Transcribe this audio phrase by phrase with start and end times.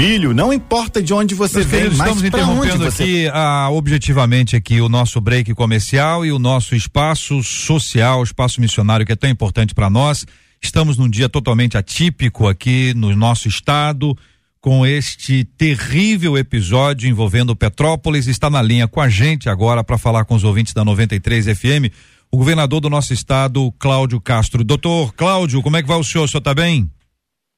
[0.00, 3.28] filho, não importa de onde você Meus vem, queridos, mas estamos interrompendo onde você aqui
[3.32, 9.04] ah, objetivamente aqui o nosso break comercial e o nosso espaço social, o espaço missionário
[9.04, 10.24] que é tão importante para nós.
[10.62, 14.16] Estamos num dia totalmente atípico aqui no nosso estado
[14.58, 18.26] com este terrível episódio envolvendo Petrópolis.
[18.26, 21.92] Está na linha com a gente agora para falar com os ouvintes da 93 FM,
[22.32, 24.64] o governador do nosso estado, Cláudio Castro.
[24.64, 26.24] Doutor Cláudio, como é que vai o senhor?
[26.24, 26.90] O senhor está bem?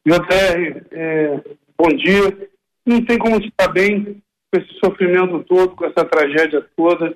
[0.04, 1.40] JR, é,
[1.83, 2.49] bom dia.
[2.87, 7.15] Não tem como estar bem com esse sofrimento todo, com essa tragédia toda,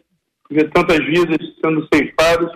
[0.51, 2.51] ver tantas vidas sendo ceifadas,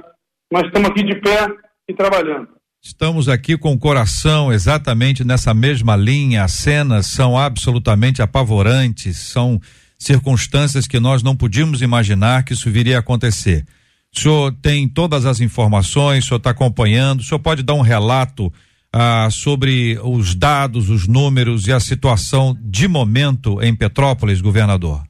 [0.52, 1.46] mas estamos aqui de pé
[1.88, 2.48] e trabalhando.
[2.82, 6.44] Estamos aqui com o coração exatamente nessa mesma linha.
[6.44, 9.60] As cenas são absolutamente apavorantes, são
[9.98, 13.66] circunstâncias que nós não podíamos imaginar que isso viria a acontecer.
[14.12, 17.82] O senhor tem todas as informações, o senhor está acompanhando, o senhor pode dar um
[17.82, 18.50] relato
[18.92, 25.02] ah, sobre os dados, os números e a situação de momento em Petrópolis, governador?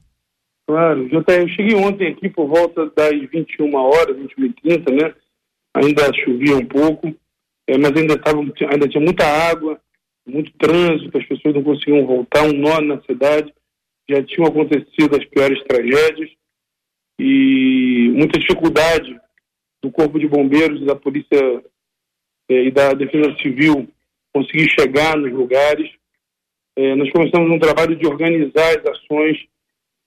[0.67, 5.13] Claro, eu cheguei ontem aqui por volta das 21 horas, 21 e 30, né?
[5.75, 7.13] Ainda chovia um pouco,
[7.67, 9.79] é, mas ainda, tava, ainda tinha muita água,
[10.25, 13.53] muito trânsito, as pessoas não conseguiam voltar, um nó na cidade,
[14.09, 16.29] já tinham acontecido as piores tragédias
[17.19, 19.19] e muita dificuldade
[19.83, 21.63] do Corpo de Bombeiros e da Polícia
[22.49, 23.87] e da Defesa Civil
[24.33, 25.89] conseguir chegar nos lugares.
[26.77, 29.37] Eh, nós começamos um trabalho de organizar as ações.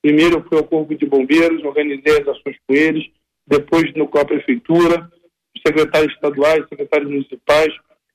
[0.03, 3.07] Primeiro eu fui ao Corpo de Bombeiros, organizei as ações com eles,
[3.47, 5.11] depois no, com a Prefeitura,
[5.67, 7.73] secretários estaduais, secretários municipais,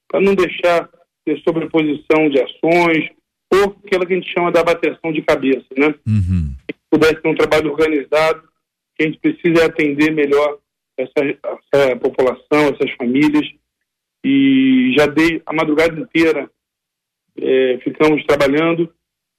[0.08, 0.90] para não deixar
[1.26, 3.10] ter sobreposição de ações
[3.52, 5.94] ou aquela que a gente chama da bateção de cabeça, né?
[6.08, 6.54] Uhum.
[6.68, 8.44] Que pudesse ter um trabalho organizado,
[8.96, 10.60] que a gente precisa atender melhor
[10.98, 13.48] essa, essa população, essas famílias,
[14.24, 16.50] e já dei a madrugada inteira,
[17.38, 18.94] é, ficamos trabalhando,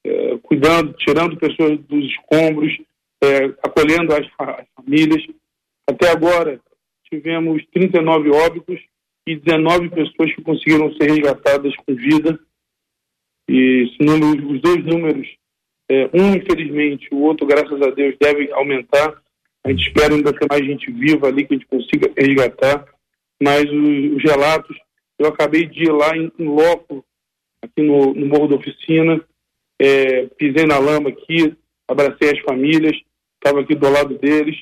[0.05, 2.73] é, cuidando, tirando pessoas dos escombros,
[3.23, 5.23] é, acolhendo as, as, famílias.
[5.89, 6.61] Até agora,
[7.05, 8.81] tivemos 39 óbitos
[9.27, 12.39] e 19 pessoas que conseguiram ser resgatadas com vida.
[13.49, 15.29] E número, os dois números,
[15.91, 19.21] é, um infelizmente, o outro, graças a Deus, deve aumentar.
[19.63, 22.87] A gente espera ainda ter mais gente viva ali que a gente consiga resgatar
[23.43, 24.77] mas os, os relatos,
[25.19, 27.05] eu acabei de ir lá em, em loco,
[27.63, 29.23] aqui no, no, Morro da Oficina,
[29.81, 31.57] é, pisei na lama aqui,
[31.89, 32.97] abracei as famílias,
[33.37, 34.57] estava aqui do lado deles,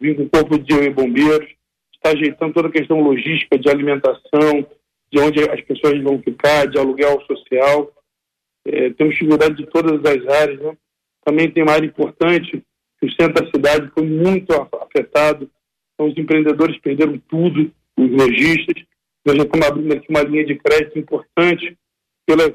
[0.00, 1.48] vim com o corpo de bombeiros,
[1.94, 4.66] está ajeitando toda a questão logística de alimentação,
[5.12, 7.92] de onde as pessoas vão ficar, de aluguel social.
[8.66, 10.60] É, temos dificuldade de todas as áreas.
[10.60, 10.76] Né?
[11.24, 12.62] Também tem uma área importante,
[12.98, 15.50] que o centro da cidade foi muito afetado,
[15.94, 18.82] então os empreendedores perderam tudo, os lojistas.
[19.24, 21.76] Nós já estamos abrindo aqui uma linha de crédito importante
[22.26, 22.54] pela,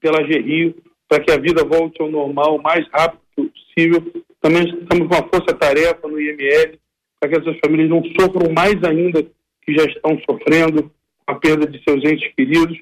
[0.00, 0.74] pela GRIO,
[1.08, 4.12] para que a vida volte ao normal o mais rápido possível.
[4.40, 6.78] Também estamos com uma força-tarefa no IML,
[7.18, 9.22] para que essas famílias não sofram mais ainda
[9.62, 10.90] que já estão sofrendo
[11.26, 12.78] a perda de seus entes queridos,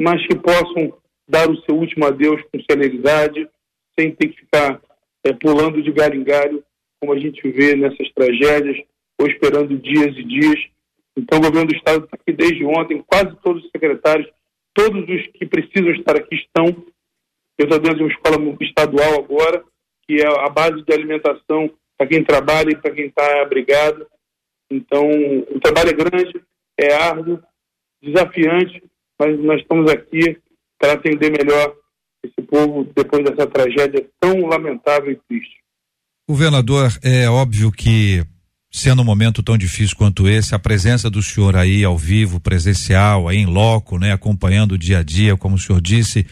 [0.00, 0.94] mas que possam
[1.28, 3.48] dar o seu último adeus com celeridade,
[3.98, 4.80] sem ter que ficar
[5.24, 6.64] é, pulando de galho em galho,
[6.98, 8.76] como a gente vê nessas tragédias,
[9.18, 10.58] ou esperando dias e dias
[11.16, 14.28] então, o governo do Estado está aqui desde ontem, quase todos os secretários,
[14.74, 16.66] todos os que precisam estar aqui estão.
[17.58, 19.62] Eu estou dentro de uma escola estadual agora,
[20.06, 24.06] que é a base de alimentação para quem trabalha e para quem está abrigado.
[24.70, 25.10] Então,
[25.50, 26.42] o trabalho é grande,
[26.78, 27.42] é árduo,
[28.02, 28.82] desafiante,
[29.18, 30.38] mas nós estamos aqui
[30.78, 31.76] para atender melhor
[32.24, 35.60] esse povo depois dessa tragédia tão lamentável e triste.
[36.28, 38.24] Governador, é óbvio que
[38.70, 43.28] sendo um momento tão difícil quanto esse, a presença do senhor aí ao vivo, presencial,
[43.28, 46.24] aí em loco, né, acompanhando o dia a dia, como o senhor disse,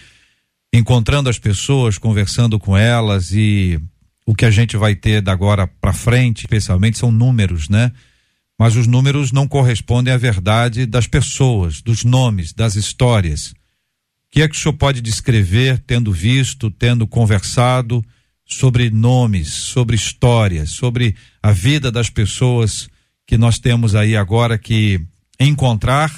[0.73, 3.81] encontrando as pessoas, conversando com elas e
[4.25, 7.91] o que a gente vai ter da agora para frente, especialmente são números, né?
[8.59, 13.51] Mas os números não correspondem à verdade das pessoas, dos nomes, das histórias.
[13.51, 13.55] O
[14.33, 18.05] que é que o senhor pode descrever, tendo visto, tendo conversado?
[18.49, 22.89] Sobre nomes, sobre histórias, sobre a vida das pessoas
[23.27, 24.99] que nós temos aí agora que
[25.39, 26.11] encontrar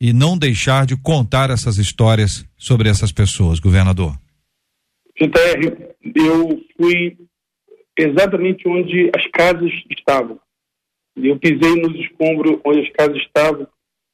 [0.00, 4.14] e não deixar de contar essas histórias sobre essas pessoas, governador.
[5.18, 7.16] JR, eu fui
[7.98, 10.38] exatamente onde as casas estavam.
[11.16, 13.66] Eu pisei nos escombros onde as casas estavam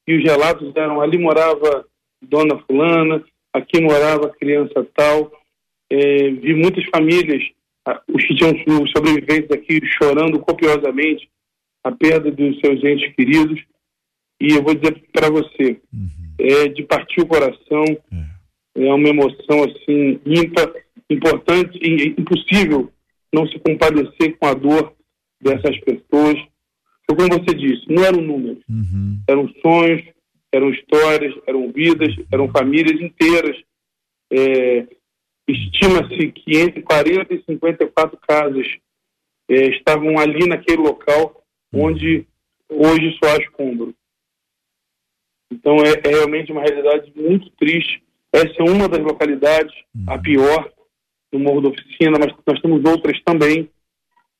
[0.06, 1.86] e os relatos eram ali morava
[2.22, 5.30] dona fulana, aqui morava criança tal,
[5.90, 7.42] é, vi muitas famílias,
[8.08, 8.54] os que tinham
[8.96, 11.28] sobreviventes aqui chorando copiosamente
[11.82, 13.60] a perda dos seus entes queridos.
[14.40, 16.34] E eu vou dizer para você, uhum.
[16.38, 17.84] é de partir o coração,
[18.75, 18.87] é.
[18.87, 20.72] é uma emoção assim ímpar.
[21.10, 22.90] importante e impossível
[23.32, 24.93] não se compadecer com a dor
[25.40, 26.36] dessas pessoas.
[27.06, 29.20] Foi como você disse, não eram números, uhum.
[29.28, 30.02] eram sonhos,
[30.52, 33.56] eram histórias, eram vidas, eram famílias inteiras.
[34.32, 34.86] É,
[35.50, 38.67] Estima-se que entre 40 e 54 casas
[39.49, 41.43] é, estavam ali naquele local
[41.73, 42.26] onde
[42.69, 43.94] hoje só há escombro.
[45.52, 48.02] Então é, é, realmente uma realidade muito triste.
[48.32, 49.75] Essa é uma das localidades,
[50.06, 50.23] a uhum.
[50.23, 50.73] pior,
[51.32, 53.69] no Morro da Oficina, mas nós temos outras também.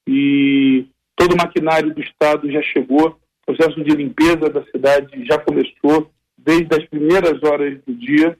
[0.09, 0.87] E
[1.17, 6.11] todo o maquinário do Estado já chegou, o processo de limpeza da cidade já começou
[6.39, 8.39] desde as primeiras horas do dia.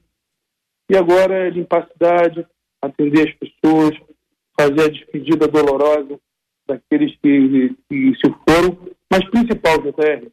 [0.89, 2.47] E agora é limpar a cidade,
[2.81, 3.97] atender as pessoas,
[4.59, 6.19] fazer a despedida dolorosa
[6.67, 8.77] daqueles que, que se foram,
[9.09, 10.27] mas principal, JR,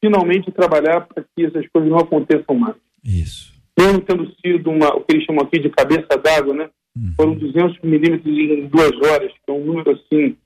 [0.00, 2.76] finalmente trabalhar para que essas coisas não aconteçam mais.
[3.04, 3.52] Isso.
[3.78, 6.70] Mesmo tendo sido uma, o que eles chamam aqui de cabeça d'água, né?
[6.96, 7.12] Uhum.
[7.16, 10.36] Foram 200 milímetros em duas horas, que é um número assim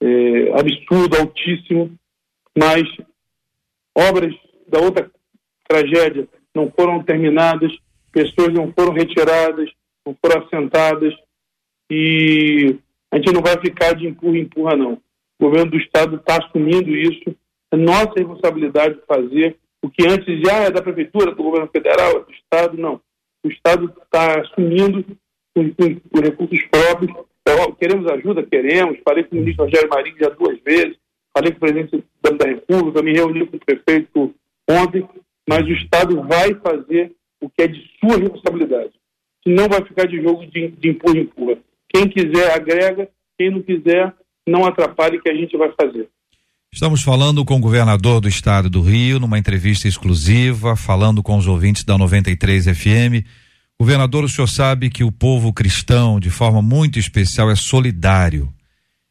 [0.00, 1.92] é, absurdo, altíssimo,
[2.56, 2.82] mas
[3.96, 4.34] obras
[4.68, 5.10] da outra
[5.66, 7.72] tragédia não foram terminadas,
[8.12, 9.70] pessoas não foram retiradas,
[10.22, 11.14] foram assentadas
[11.90, 12.76] e
[13.10, 14.92] a gente não vai ficar de empurra, empurra não.
[15.38, 17.34] O governo do estado está assumindo isso,
[17.72, 22.32] é nossa responsabilidade fazer o que antes já é da prefeitura, do governo federal, do
[22.32, 23.00] estado, não.
[23.44, 25.04] O estado está assumindo
[25.54, 27.12] com, com, com, recursos próprios.
[27.40, 28.42] Então, queremos ajuda?
[28.42, 28.98] Queremos.
[29.04, 30.96] Falei com o ministro Rogério Marinho já duas vezes,
[31.32, 34.34] falei com o presidente da República, me reuni com o prefeito
[34.68, 35.08] ontem,
[35.48, 38.92] mas o estado vai fazer o que é de sua responsabilidade.
[39.46, 41.58] Não vai ficar de jogo de, de empurra, empurra.
[41.88, 43.08] Quem quiser, agrega.
[43.38, 44.12] Quem não quiser,
[44.46, 46.08] não atrapalhe que a gente vai fazer.
[46.72, 51.46] Estamos falando com o governador do estado do Rio, numa entrevista exclusiva, falando com os
[51.46, 53.24] ouvintes da 93 FM.
[53.80, 58.52] Governador, o senhor sabe que o povo cristão, de forma muito especial, é solidário.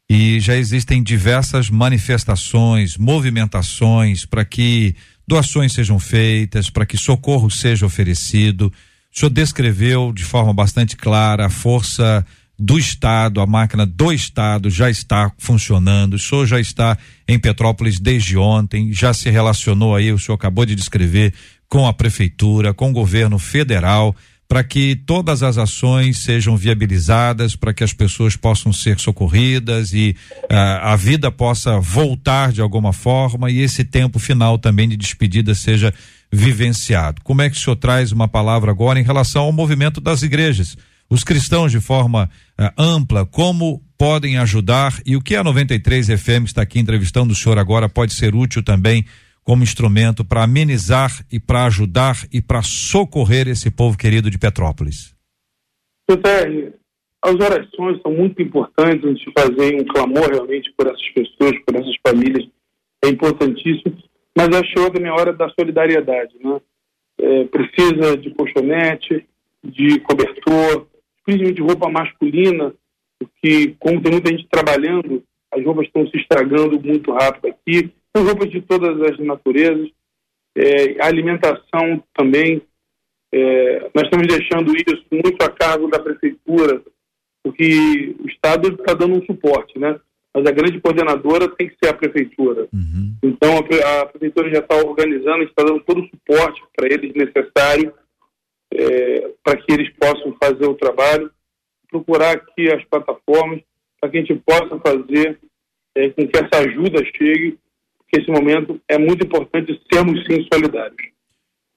[0.08, 4.94] E já existem diversas manifestações, movimentações para que
[5.26, 8.72] doações sejam feitas, para que socorro seja oferecido.
[9.14, 12.24] O senhor descreveu de forma bastante clara a força
[12.58, 16.14] do Estado, a máquina do Estado já está funcionando.
[16.14, 20.66] O senhor já está em Petrópolis desde ontem, já se relacionou aí, o senhor acabou
[20.66, 21.32] de descrever,
[21.68, 24.16] com a Prefeitura, com o governo federal,
[24.48, 30.16] para que todas as ações sejam viabilizadas, para que as pessoas possam ser socorridas e
[30.44, 35.54] uh, a vida possa voltar de alguma forma e esse tempo final também de despedida
[35.54, 35.92] seja
[36.32, 37.22] vivenciado.
[37.22, 40.76] Como é que o senhor traz uma palavra agora em relação ao movimento das igrejas?
[41.10, 42.28] os cristãos de forma
[42.60, 47.36] uh, ampla, como podem ajudar e o que a 93 FM está aqui entrevistando o
[47.36, 49.04] senhor agora pode ser útil também
[49.42, 55.16] como instrumento para amenizar e para ajudar e para socorrer esse povo querido de Petrópolis?
[56.08, 56.72] José,
[57.24, 61.74] as orações são muito importantes, a gente fazer um clamor realmente por essas pessoas, por
[61.74, 62.46] essas famílias,
[63.02, 63.96] é importantíssimo,
[64.36, 66.60] mas acho também a hora da solidariedade, né?
[67.20, 69.26] É, precisa de colchonete,
[69.62, 70.86] de cobertor,
[71.24, 72.72] principalmente de roupa masculina,
[73.18, 75.22] porque como tem muita gente trabalhando,
[75.52, 77.92] as roupas estão se estragando muito rápido aqui.
[78.16, 79.90] São roupas de todas as naturezas.
[80.56, 82.62] É, alimentação também.
[83.32, 86.82] É, nós estamos deixando isso muito a cargo da prefeitura,
[87.42, 90.00] porque o Estado está dando um suporte, né?
[90.38, 92.68] Mas a grande coordenadora tem que ser a prefeitura.
[92.72, 93.16] Uhum.
[93.24, 97.92] Então a, a, prefeitura já está organizando, está dando todo o suporte para eles necessário
[98.72, 101.28] é, para que eles possam fazer o trabalho,
[101.90, 103.60] procurar aqui as plataformas
[104.00, 105.40] para que a gente possa fazer
[105.96, 107.58] é, com que essa ajuda chegue,
[107.98, 111.17] porque esse momento é muito importante sermos sim solidários.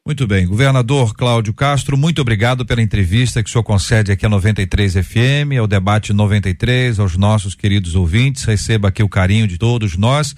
[0.03, 4.29] Muito bem, governador Cláudio Castro, muito obrigado pela entrevista que o senhor concede aqui a
[4.29, 8.43] 93 FM, ao debate 93, aos nossos queridos ouvintes.
[8.43, 10.33] Receba aqui o carinho de todos nós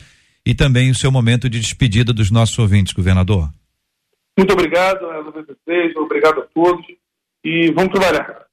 [0.46, 3.48] e também o seu momento de despedida dos nossos ouvintes, governador.
[4.38, 6.86] Muito obrigado, 93, obrigado a todos
[7.42, 8.46] e vamos trabalhar.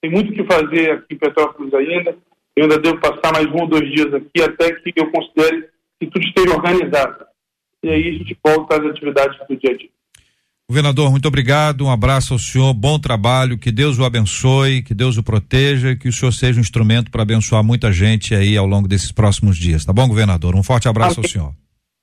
[0.00, 2.16] Tem muito o que fazer aqui em Petrópolis ainda.
[2.56, 5.68] Eu ainda devo passar mais um ou dois dias aqui até que eu considere
[6.00, 7.26] que tudo esteja organizado.
[7.82, 9.90] E aí a gente volta às atividades do dia a dia.
[10.66, 15.18] Governador, muito obrigado, um abraço ao senhor, bom trabalho, que Deus o abençoe, que Deus
[15.18, 18.66] o proteja e que o senhor seja um instrumento para abençoar muita gente aí ao
[18.66, 20.56] longo desses próximos dias, tá bom, governador?
[20.56, 21.26] Um forte abraço Amém.
[21.26, 21.54] ao senhor.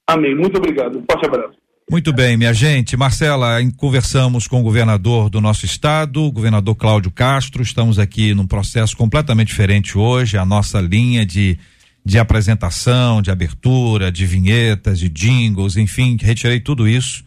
[0.08, 1.62] Amém, muito obrigado, um forte abraço.
[1.90, 2.96] Muito bem, minha gente.
[2.96, 7.64] Marcela, conversamos com o governador do nosso estado, o governador Cláudio Castro.
[7.64, 10.38] Estamos aqui num processo completamente diferente hoje.
[10.38, 11.58] A nossa linha de,
[12.06, 17.26] de apresentação, de abertura, de vinhetas, de jingles, enfim, retirei tudo isso.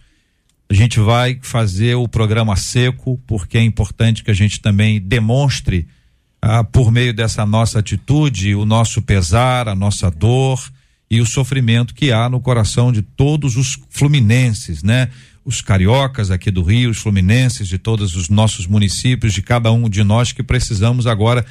[0.69, 5.87] A gente vai fazer o programa seco, porque é importante que a gente também demonstre
[6.41, 10.61] ah, por meio dessa nossa atitude, o nosso pesar, a nossa dor
[11.11, 15.09] e o sofrimento que há no coração de todos os fluminenses, né?
[15.45, 19.89] Os cariocas aqui do Rio, os fluminenses de todos os nossos municípios, de cada um
[19.89, 21.45] de nós que precisamos agora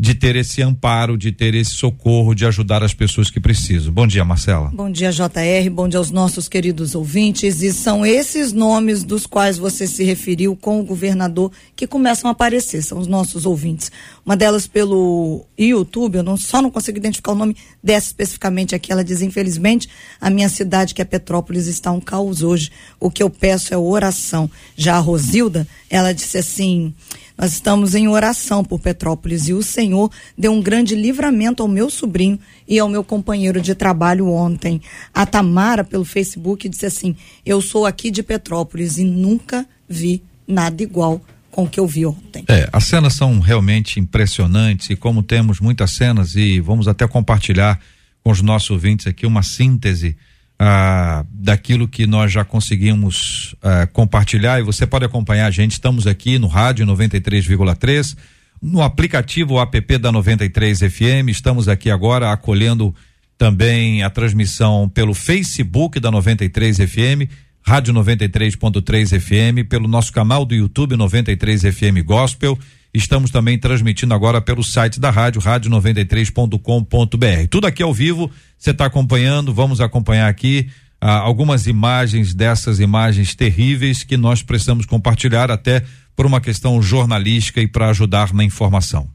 [0.00, 3.92] de ter esse amparo, de ter esse socorro, de ajudar as pessoas que precisam.
[3.92, 4.70] Bom dia, Marcela.
[4.72, 5.68] Bom dia, JR.
[5.72, 7.62] Bom dia aos nossos queridos ouvintes.
[7.62, 12.32] E são esses nomes dos quais você se referiu com o governador que começam a
[12.32, 13.90] aparecer, são os nossos ouvintes.
[14.24, 18.92] Uma delas pelo YouTube, eu não, só não consigo identificar o nome dessa especificamente aqui.
[18.92, 19.88] Ela diz: infelizmente,
[20.20, 22.70] a minha cidade, que é Petrópolis, está um caos hoje.
[23.00, 24.48] O que eu peço é oração.
[24.76, 26.94] Já a Rosilda, ela disse assim.
[27.38, 31.88] Nós estamos em oração por Petrópolis e o Senhor deu um grande livramento ao meu
[31.88, 34.82] sobrinho e ao meu companheiro de trabalho ontem.
[35.14, 37.14] A Tamara, pelo Facebook, disse assim:
[37.46, 42.04] Eu sou aqui de Petrópolis e nunca vi nada igual com o que eu vi
[42.04, 42.44] ontem.
[42.48, 47.78] É, as cenas são realmente impressionantes e como temos muitas cenas e vamos até compartilhar
[48.24, 50.16] com os nossos ouvintes aqui uma síntese
[50.58, 55.72] ah, daquilo que nós já conseguimos ah, compartilhar e você pode acompanhar a gente.
[55.72, 58.16] Estamos aqui no rádio 93,3,
[58.60, 61.28] no aplicativo app da 93 FM.
[61.28, 62.94] Estamos aqui agora acolhendo
[63.36, 67.30] também a transmissão pelo Facebook da 93 FM,
[67.62, 72.58] Rádio 93.3 FM, pelo nosso canal do YouTube 93 FM Gospel
[72.92, 77.48] Estamos também transmitindo agora pelo site da rádio, rádio93.com.br.
[77.50, 83.34] Tudo aqui ao vivo, você está acompanhando, vamos acompanhar aqui ah, algumas imagens dessas imagens
[83.34, 85.84] terríveis que nós precisamos compartilhar até
[86.16, 89.08] por uma questão jornalística e para ajudar na informação.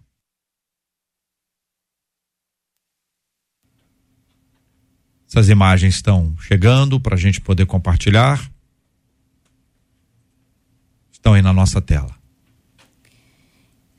[5.28, 8.40] Essas imagens estão chegando para a gente poder compartilhar.
[11.12, 12.23] Estão aí na nossa tela.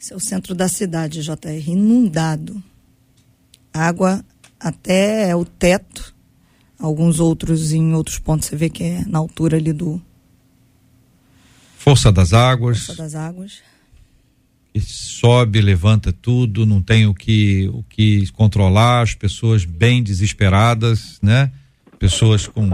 [0.04, 2.62] Esse é o centro da cidade, JR, inundado.
[3.73, 4.23] Água
[4.61, 6.14] até o teto.
[6.78, 9.99] Alguns outros, em outros pontos, você vê que é na altura ali do.
[11.78, 12.84] Força das águas.
[12.84, 13.62] Força das águas.
[14.75, 21.18] E sobe, levanta tudo, não tem o que, o que controlar, as pessoas bem desesperadas,
[21.23, 21.50] né?
[21.99, 22.68] Pessoas com.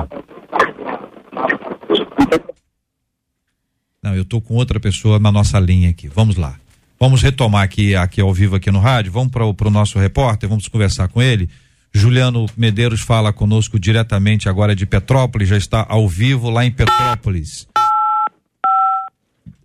[4.03, 6.09] Não, eu tô com outra pessoa na nossa linha aqui.
[6.09, 6.59] Vamos lá.
[7.03, 9.11] Vamos retomar aqui, aqui ao vivo aqui no rádio.
[9.11, 11.49] Vamos para o nosso repórter, vamos conversar com ele.
[11.91, 17.67] Juliano Medeiros fala conosco diretamente agora de Petrópolis, já está ao vivo lá em Petrópolis.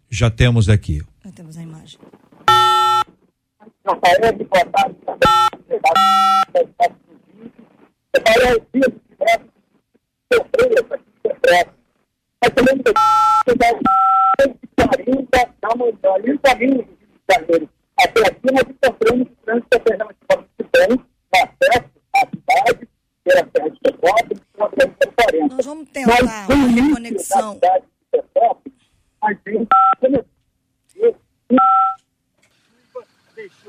[0.09, 1.03] Já temos aqui.
[1.25, 1.99] Já temos a imagem.
[17.31, 22.89] Janeiro até aqui, nós encontramos trânsito alternativamente bem, no acesso à cidade,
[23.23, 25.55] pela Serra de Petrópolis, pela Serra de 40.
[25.55, 27.57] Nós vamos tentar Mas, uma conexão.
[27.57, 28.75] Da cidade de Petrópolis,
[29.21, 29.67] a gente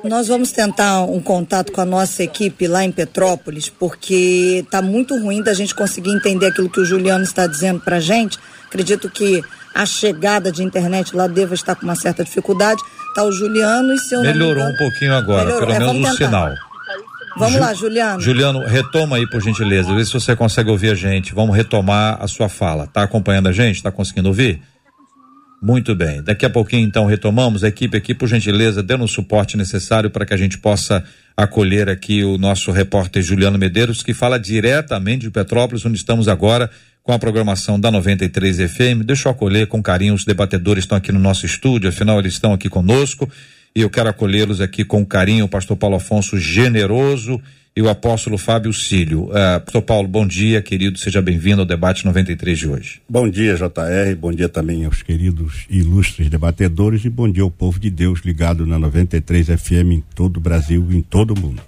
[0.04, 5.18] nós vamos tentar um contato com a nossa equipe lá em Petrópolis, porque está muito
[5.18, 8.38] ruim da gente conseguir entender aquilo que o Juliano está dizendo para a gente.
[8.66, 9.42] Acredito que
[9.74, 12.80] a chegada de internet lá deva estar com uma certa dificuldade.
[13.16, 15.66] Tá o Juliano e seu Melhorou um pouquinho agora, Melhorou.
[15.66, 16.54] pelo é, menos o sinal.
[17.38, 18.20] Vamos Ju, lá, Juliano.
[18.20, 19.94] Juliano, retoma aí, por gentileza.
[19.94, 21.34] Vê se você consegue ouvir a gente.
[21.34, 22.86] Vamos retomar a sua fala.
[22.86, 23.82] Tá acompanhando a gente?
[23.82, 24.62] Tá conseguindo ouvir?
[25.60, 26.22] Muito bem.
[26.22, 27.64] Daqui a pouquinho, então, retomamos.
[27.64, 31.02] A equipe aqui, por gentileza, dando o suporte necessário para que a gente possa
[31.36, 36.70] acolher aqui o nosso repórter Juliano Medeiros, que fala diretamente de Petrópolis, onde estamos agora
[37.02, 39.04] com a programação da 93 FM.
[39.04, 42.52] Deixa eu acolher com carinho os debatedores estão aqui no nosso estúdio, afinal eles estão
[42.52, 43.30] aqui conosco
[43.76, 47.40] e eu quero acolhê-los aqui com carinho, o pastor Paulo Afonso Generoso
[47.76, 49.24] e o apóstolo Fábio Cílio.
[49.24, 53.02] Uh, pastor Paulo, bom dia, querido, seja bem-vindo ao debate 93 de hoje.
[53.06, 57.50] Bom dia, JR, bom dia também aos queridos e ilustres debatedores e bom dia ao
[57.50, 61.38] povo de Deus ligado na 93 FM em todo o Brasil e em todo o
[61.38, 61.60] mundo.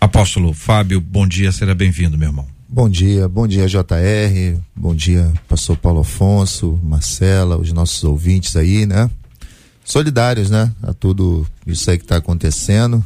[0.00, 2.46] Apóstolo Fábio, bom dia, seja bem-vindo, meu irmão.
[2.68, 8.86] Bom dia, bom dia JR, bom dia pastor Paulo Afonso, Marcela, os nossos ouvintes aí,
[8.86, 9.10] né?
[9.84, 10.72] Solidários, né?
[10.80, 13.04] A tudo isso aí que está acontecendo,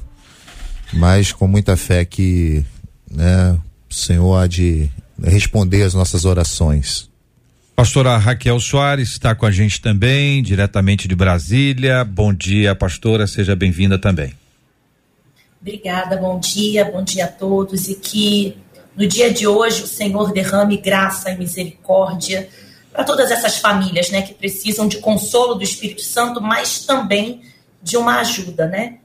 [0.92, 2.64] mas com muita fé que,
[3.10, 3.58] né,
[3.90, 4.90] o Senhor há de
[5.22, 7.08] responder as nossas orações.
[7.74, 12.04] Pastora Raquel Soares está com a gente também, diretamente de Brasília.
[12.04, 14.32] Bom dia, pastora, seja bem-vinda também.
[15.60, 18.56] Obrigada, bom dia, bom dia a todos e que
[18.96, 22.48] no dia de hoje, o Senhor derrame graça e misericórdia
[22.90, 27.42] para todas essas famílias, né, que precisam de consolo do Espírito Santo, mas também
[27.82, 28.96] de uma ajuda, né?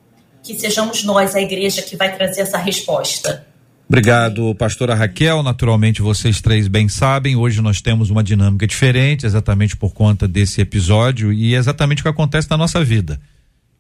[0.44, 3.46] Que sejamos nós, a igreja, que vai trazer essa resposta.
[3.88, 5.44] Obrigado, pastora Raquel.
[5.44, 10.62] Naturalmente, vocês três bem sabem, hoje nós temos uma dinâmica diferente, exatamente por conta desse
[10.62, 13.20] episódio e é exatamente o que acontece na nossa vida.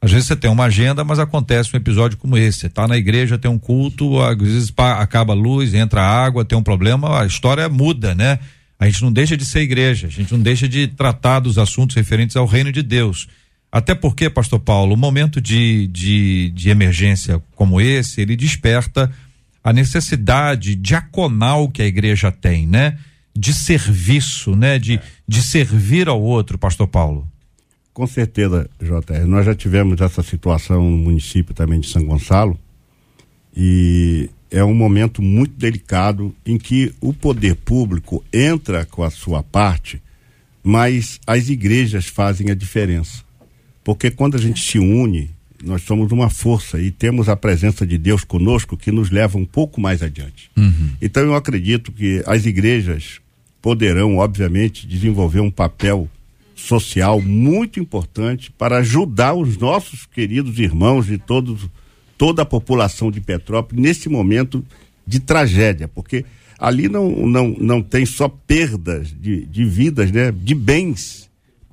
[0.01, 2.59] Às vezes você tem uma agenda, mas acontece um episódio como esse.
[2.59, 6.57] Você está na igreja, tem um culto, às vezes acaba a luz, entra água, tem
[6.57, 8.39] um problema, a história muda, né?
[8.77, 11.95] A gente não deixa de ser igreja, a gente não deixa de tratar dos assuntos
[11.95, 13.29] referentes ao reino de Deus.
[13.71, 19.09] Até porque, pastor Paulo, um momento de, de, de emergência como esse, ele desperta
[19.63, 22.97] a necessidade diaconal que a igreja tem, né?
[23.33, 24.77] De serviço, né?
[24.77, 27.25] De, de servir ao outro, pastor Paulo.
[27.93, 29.25] Com certeza, JR.
[29.25, 32.59] Nós já tivemos essa situação no município também de São Gonçalo
[33.55, 39.43] e é um momento muito delicado em que o poder público entra com a sua
[39.43, 40.01] parte,
[40.63, 43.23] mas as igrejas fazem a diferença.
[43.83, 45.29] Porque quando a gente se une,
[45.63, 49.45] nós somos uma força e temos a presença de Deus conosco que nos leva um
[49.45, 50.50] pouco mais adiante.
[50.57, 50.91] Uhum.
[51.01, 53.19] Então eu acredito que as igrejas
[53.61, 56.09] poderão, obviamente, desenvolver um papel
[56.55, 61.67] social muito importante para ajudar os nossos queridos irmãos de todos,
[62.17, 64.63] toda a população de Petrópolis nesse momento
[65.05, 66.23] de tragédia, porque
[66.57, 70.31] ali não, não, não tem só perdas de, de vidas, né?
[70.31, 71.29] de bens,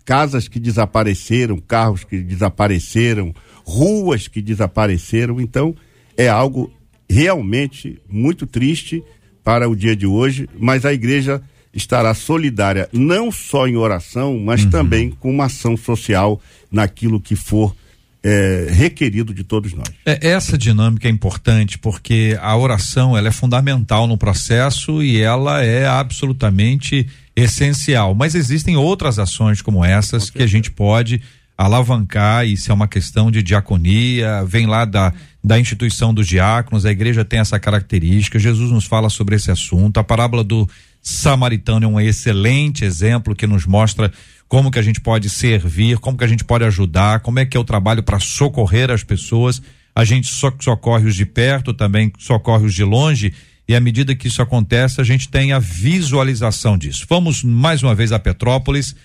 [0.08, 5.38] casas que desapareceram, carros que desapareceram, ruas que desapareceram.
[5.38, 5.76] Então,
[6.16, 6.72] é algo
[7.06, 9.04] realmente muito triste
[9.44, 11.42] para o dia de hoje, mas a igreja
[11.74, 14.70] estará solidária não só em oração, mas uhum.
[14.70, 16.40] também com uma ação social
[16.72, 17.76] naquilo que for
[18.22, 19.90] é, requerido de todos nós.
[20.06, 25.62] É, essa dinâmica é importante porque a oração ela é fundamental no processo e ela
[25.62, 27.06] é absolutamente
[27.42, 28.14] essencial.
[28.14, 31.22] Mas existem outras ações como essas que a gente pode
[31.56, 36.90] alavancar, isso é uma questão de diaconia, vem lá da, da instituição dos diáconos, a
[36.90, 40.68] igreja tem essa característica, Jesus nos fala sobre esse assunto, a parábola do
[41.02, 44.12] samaritano é um excelente exemplo que nos mostra
[44.46, 47.56] como que a gente pode servir, como que a gente pode ajudar, como é que
[47.56, 49.60] é o trabalho para socorrer as pessoas,
[49.96, 53.34] a gente socorre os de perto, também socorre os de longe,
[53.68, 57.06] e à medida que isso acontece, a gente tem a visualização disso.
[57.08, 58.96] Vamos mais uma vez a Petrópolis,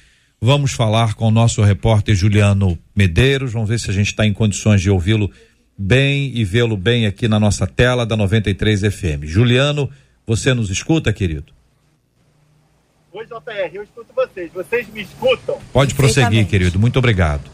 [0.46, 3.54] Vamos falar com o nosso repórter Juliano Medeiros.
[3.54, 5.32] Vamos ver se a gente está em condições de ouvi-lo
[5.78, 9.24] bem e vê-lo bem aqui na nossa tela da 93 FM.
[9.24, 9.90] Juliano,
[10.28, 11.54] você nos escuta, querido?
[13.14, 14.52] Oi, JR, eu escuto vocês.
[14.52, 15.58] Vocês me escutam?
[15.72, 16.78] Pode prosseguir, querido.
[16.78, 17.50] Muito obrigado.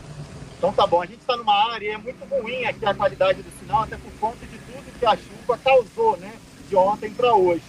[0.57, 1.03] Então tá bom.
[1.03, 3.97] A gente está numa área e é muito ruim aqui a qualidade do sinal, até
[3.97, 6.33] por conta de tudo que a chuva causou, né?
[6.69, 7.63] De ontem para hoje.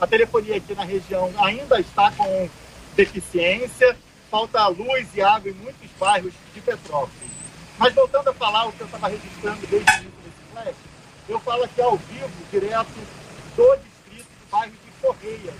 [0.00, 2.48] A telefonia aqui na região ainda está com
[2.94, 3.96] deficiência
[4.34, 7.30] falta luz e água em muitos bairros de Petrópolis.
[7.78, 10.76] Mas voltando a falar o que eu estava registrando desde o início desse flash,
[11.28, 12.90] eu falo aqui ao vivo, direto
[13.56, 15.54] do distrito do bairro de Correias.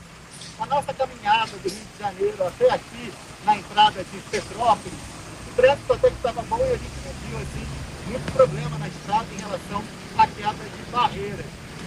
[0.59, 3.13] A nossa caminhada do Rio de Janeiro até aqui,
[3.45, 4.99] na entrada de Petrópolis,
[5.49, 7.67] o trânsito até que estava bom e a gente não viu assim,
[8.11, 9.85] muito problema na estrada em relação
[10.19, 11.47] à queda de barreiras.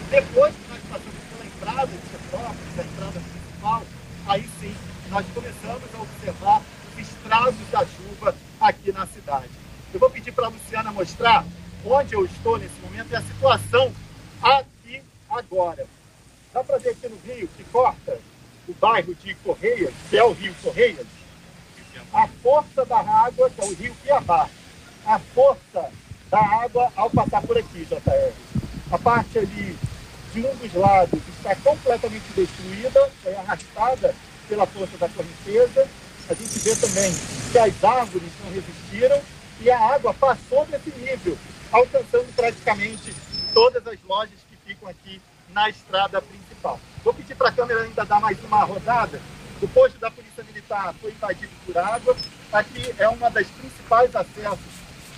[0.10, 3.84] Depois que nós passamos pela entrada de Petrópolis, a entrada principal,
[4.27, 4.75] aí sim
[5.10, 6.62] nós começamos a observar
[6.97, 9.49] estragos da chuva aqui na cidade.
[9.93, 11.45] Eu vou pedir para a Luciana mostrar
[11.86, 13.91] onde eu estou nesse momento e a situação
[14.41, 15.86] aqui agora.
[16.53, 18.17] Dá para ver aqui no rio que corta
[18.67, 21.06] o bairro de Correias, que é o rio Correias,
[22.13, 24.49] a força da água, que é o rio Piabá,
[25.06, 25.91] a força
[26.30, 28.34] da água ao passar por aqui, JR.
[28.89, 29.77] A parte ali
[30.34, 31.19] de um dos lados
[31.51, 34.13] está completamente destruída, foi arrastada
[34.49, 35.88] pela força da correnteza,
[36.29, 37.13] a gente vê também
[37.51, 39.21] que as árvores não resistiram
[39.62, 41.38] e a água passou desse nível,
[41.71, 43.15] alcançando praticamente
[43.53, 45.21] todas as lojas que ficam aqui
[45.53, 46.79] na estrada principal.
[47.03, 49.21] Vou pedir para a câmera ainda dar mais uma rodada.
[49.62, 52.15] O posto da Polícia Militar foi invadido por água.
[52.51, 54.60] Aqui é uma das principais acessos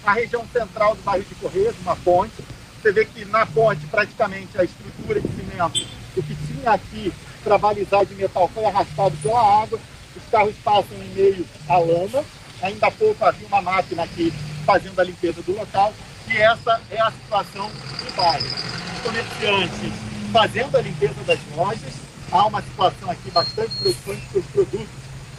[0.05, 2.43] à região central do bairro de Correios, uma ponte.
[2.81, 5.85] Você vê que na ponte, praticamente, a estrutura de cimento,
[6.17, 9.80] o que tinha aqui para balizar de metal foi arrastado pela água
[10.15, 12.24] os carros passam em meio à lama.
[12.62, 14.34] Ainda há pouco havia uma máquina aqui
[14.65, 15.93] fazendo a limpeza do local.
[16.28, 18.45] E essa é a situação do bairro.
[18.45, 19.93] Os comerciantes
[20.32, 21.93] fazendo a limpeza das lojas.
[22.32, 24.88] Há uma situação aqui bastante preocupante, porque os produtos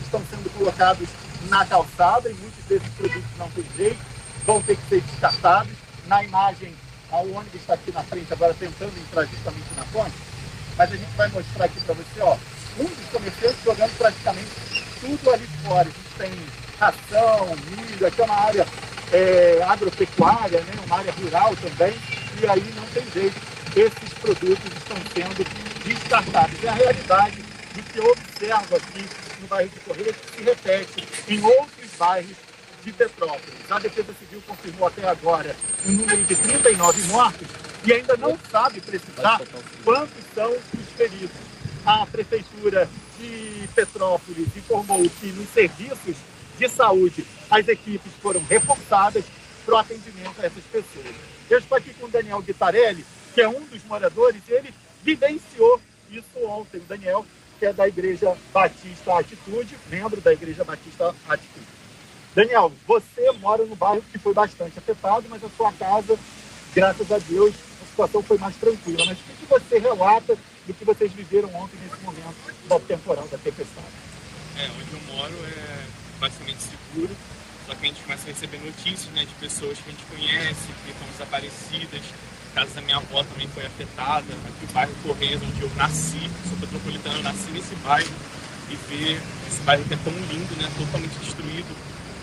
[0.02, 1.08] estão sendo colocados
[1.48, 3.98] na calçada e muitos desses produtos não têm jeito,
[4.44, 5.72] vão ter que ser descartados.
[6.08, 6.74] Na imagem,
[7.12, 10.16] o ônibus está aqui na frente, agora tentando entrar justamente na ponte,
[10.80, 12.38] mas a gente vai mostrar aqui para você, ó,
[12.78, 14.48] um dos comerciantes jogando praticamente
[14.98, 15.82] tudo ali fora.
[15.82, 16.32] A gente tem
[16.78, 18.66] ração, milho, aqui é uma área
[19.12, 21.94] é, agropecuária, né, uma área rural também,
[22.40, 23.38] e aí não tem jeito,
[23.76, 26.64] esses produtos estão sendo descartados.
[26.64, 27.42] É a realidade
[27.74, 29.06] do que eu observo aqui
[29.38, 32.36] no bairro de Correia, que se repete em outros bairros
[32.82, 33.70] de Petrópolis.
[33.70, 37.48] A Defesa Civil confirmou até agora um número de 39 mortos
[37.84, 39.40] e ainda não sabe precisar
[39.84, 41.30] quantos são os feridos.
[41.84, 42.88] A Prefeitura
[43.18, 46.16] de Petrópolis informou que nos serviços
[46.58, 49.24] de saúde as equipes foram reforçadas
[49.64, 51.14] para o atendimento a essas pessoas.
[51.48, 55.80] Eu estou aqui com o Daniel Guitarelli, que é um dos moradores, e ele vivenciou
[56.10, 56.78] isso ontem.
[56.78, 57.26] O Daniel,
[57.58, 61.66] que é da Igreja Batista Atitude, membro da Igreja Batista Atitude.
[62.34, 66.16] Daniel, você mora no bairro que foi bastante afetado, mas a sua casa,
[66.74, 67.54] graças a Deus,
[67.90, 69.04] situação foi mais tranquila.
[69.06, 72.36] Mas o que você relata do que vocês viveram ontem nesse momento
[72.68, 73.86] do temporal da tempestade?
[74.56, 75.86] É, onde eu moro é
[76.18, 77.16] basicamente seguro,
[77.66, 80.66] só que a gente começa a receber notícias né, de pessoas que a gente conhece,
[80.84, 82.02] que estão desaparecidas.
[82.52, 84.26] A casa da minha avó também foi afetada.
[84.26, 88.10] Aqui o bairro Correios, onde eu nasci, sou petropolitano, eu nasci nesse bairro.
[88.68, 91.74] E ver esse bairro que é tão lindo, né, totalmente destruído.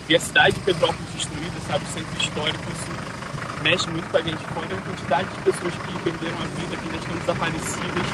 [0.08, 3.17] E a cidade de Petrópolis destruída, sabe, o centro histórico, isso
[3.62, 4.44] mexe muito com a gente.
[4.54, 8.06] Quando a quantidade de pessoas que perderam a vida, que ainda estão desaparecidas,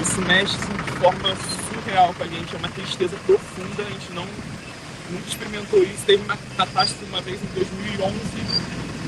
[0.00, 1.36] isso mexe assim, de forma
[1.68, 2.54] surreal com a gente.
[2.54, 4.26] É uma tristeza profunda, a gente não
[5.10, 6.04] nunca experimentou isso.
[6.06, 8.14] Teve uma catástrofe uma vez em 2011,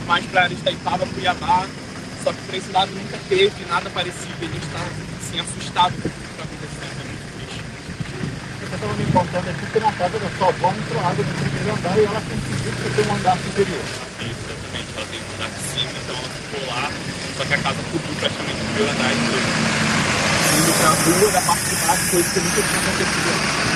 [0.07, 1.66] mais para a área de Itaipava, Cuiabá,
[2.22, 4.35] só que para esse lado nunca teve nada parecido.
[4.40, 7.64] A gente está assim, assustado com o que está acontecendo, é muito triste.
[8.59, 11.72] Você estava me contando aqui que na casa da sua avó entrou água no primeiro
[11.79, 14.12] andar e ela conseguiu ter um andar superior.
[14.96, 16.90] Ela tem um andar de cima, então ela ficou lá,
[17.37, 19.46] só que a casa cobriu praticamente o primeiro andar inteiro.
[20.59, 23.72] Indo para a rua da parte de baixo, coisa que nunca tinha acontecido.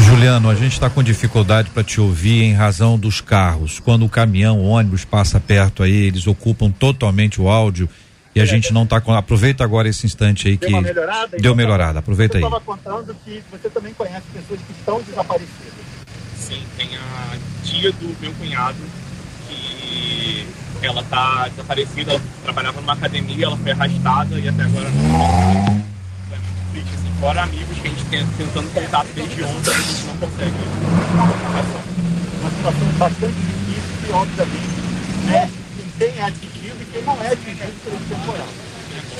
[0.00, 3.78] Juliano, a gente está com dificuldade para te ouvir em razão dos carros.
[3.80, 7.88] Quando o caminhão, o ônibus passa perto aí, eles ocupam totalmente o áudio
[8.34, 9.12] e a é, gente não está com.
[9.12, 10.74] Aproveita agora esse instante aí deu que.
[10.74, 12.42] Uma melhorada, deu então, melhorada, aproveita aí.
[12.42, 15.83] Você estava contando que você também conhece pessoas que estão desaparecidas.
[16.44, 18.76] Sim, tem a tia do meu cunhado
[19.48, 20.46] que
[20.82, 25.84] ela está desaparecida, ela trabalhava numa academia, ela foi arrastada e até agora não
[27.18, 30.54] Fora amigos que a gente tenta tentando contato desde ontem, a gente não consegue.
[32.40, 35.50] Uma situação bastante difícil e, obviamente, né,
[35.98, 38.48] quem é atingido e quem não é atingido pelo temporal.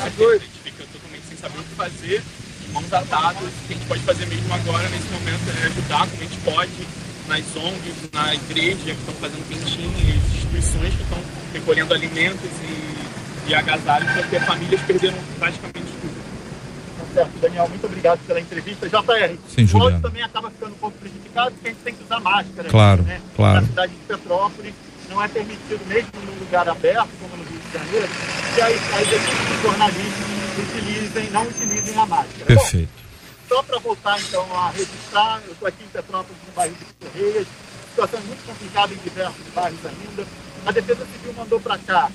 [0.02, 2.22] A gente fica totalmente sem saber o que fazer,
[2.74, 3.48] mãos atadas.
[3.48, 6.36] O que a gente pode fazer mesmo agora, nesse momento, é ajudar como a gente
[6.44, 11.18] pode nas ONGs, na igreja que estão fazendo quentinhas, instituições que estão
[11.52, 15.84] recolhendo alimentos e, e agasalhos, porque famílias perderam praticamente
[17.14, 18.88] certo, Daniel, muito obrigado pela entrevista.
[18.88, 22.02] JR, Sim, o áudio também acaba ficando um pouco prejudicado porque a gente tem que
[22.02, 22.68] usar máscara.
[22.68, 23.20] Claro, né?
[23.36, 23.60] claro.
[23.60, 24.74] Na cidade de Petrópolis,
[25.08, 28.08] não é permitido, mesmo num lugar aberto, como no Rio de Janeiro,
[28.54, 30.26] que as, as equipes de jornalistas
[30.58, 32.44] utilizem, não utilizem a máscara.
[32.46, 32.88] Perfeito.
[32.96, 33.03] Bom,
[33.48, 37.46] só para voltar então a registrar, eu estou aqui em Petrópolis, no bairro de Correias,
[37.90, 40.26] situação muito complicada em diversos bairros ainda.
[40.66, 42.10] A Defesa Civil mandou para cá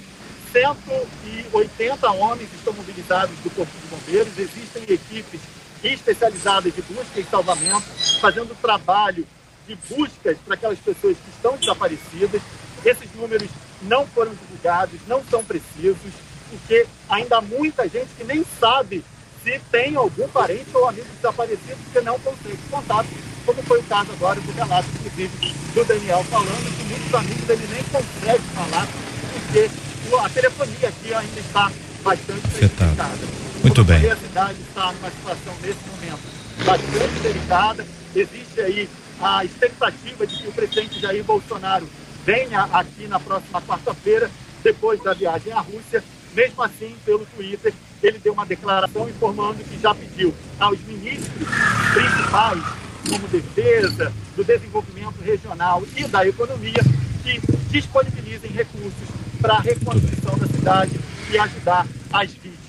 [0.52, 5.40] 180 homens estão mobilizados do Corpo de Bombeiros, existem equipes
[5.84, 7.84] especializadas de busca e salvamento,
[8.20, 9.26] fazendo trabalho
[9.68, 12.42] de buscas para aquelas pessoas que estão desaparecidas.
[12.84, 13.50] Esses números
[13.84, 16.12] não foram divulgados, não são precisos,
[16.50, 19.06] porque ainda há muita gente que nem sabe
[19.44, 23.08] se tem algum parente ou amigo desaparecido, porque não consegue contato,
[23.46, 27.68] como foi o caso agora do relato, inclusive, do Daniel falando, que muitos amigos ele
[27.72, 28.88] nem consegue falar,
[29.34, 29.70] porque
[30.18, 31.72] a telefonia aqui ainda está
[32.04, 33.40] bastante prejudicada.
[33.64, 34.10] Muito bem.
[34.10, 37.86] A cidade está numa situação nesse momento bastante delicada.
[38.16, 38.90] Existe aí
[39.22, 41.88] a expectativa de que o presidente Jair Bolsonaro
[42.26, 44.30] venha aqui na próxima quarta-feira,
[44.64, 46.04] depois da viagem à Rússia.
[46.34, 51.48] Mesmo assim, pelo Twitter, ele deu uma declaração informando que já pediu aos ministros
[51.94, 52.64] principais,
[53.10, 56.84] como defesa, do desenvolvimento regional e da economia,
[57.24, 59.10] que disponibilizem recursos
[59.42, 61.00] para a reconstrução da cidade
[61.32, 62.60] e ajudar as vítimas.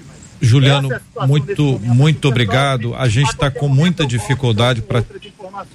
[0.40, 2.95] Juliano, é muito, muito obrigado.
[2.95, 5.05] A gente está com muita dificuldade para.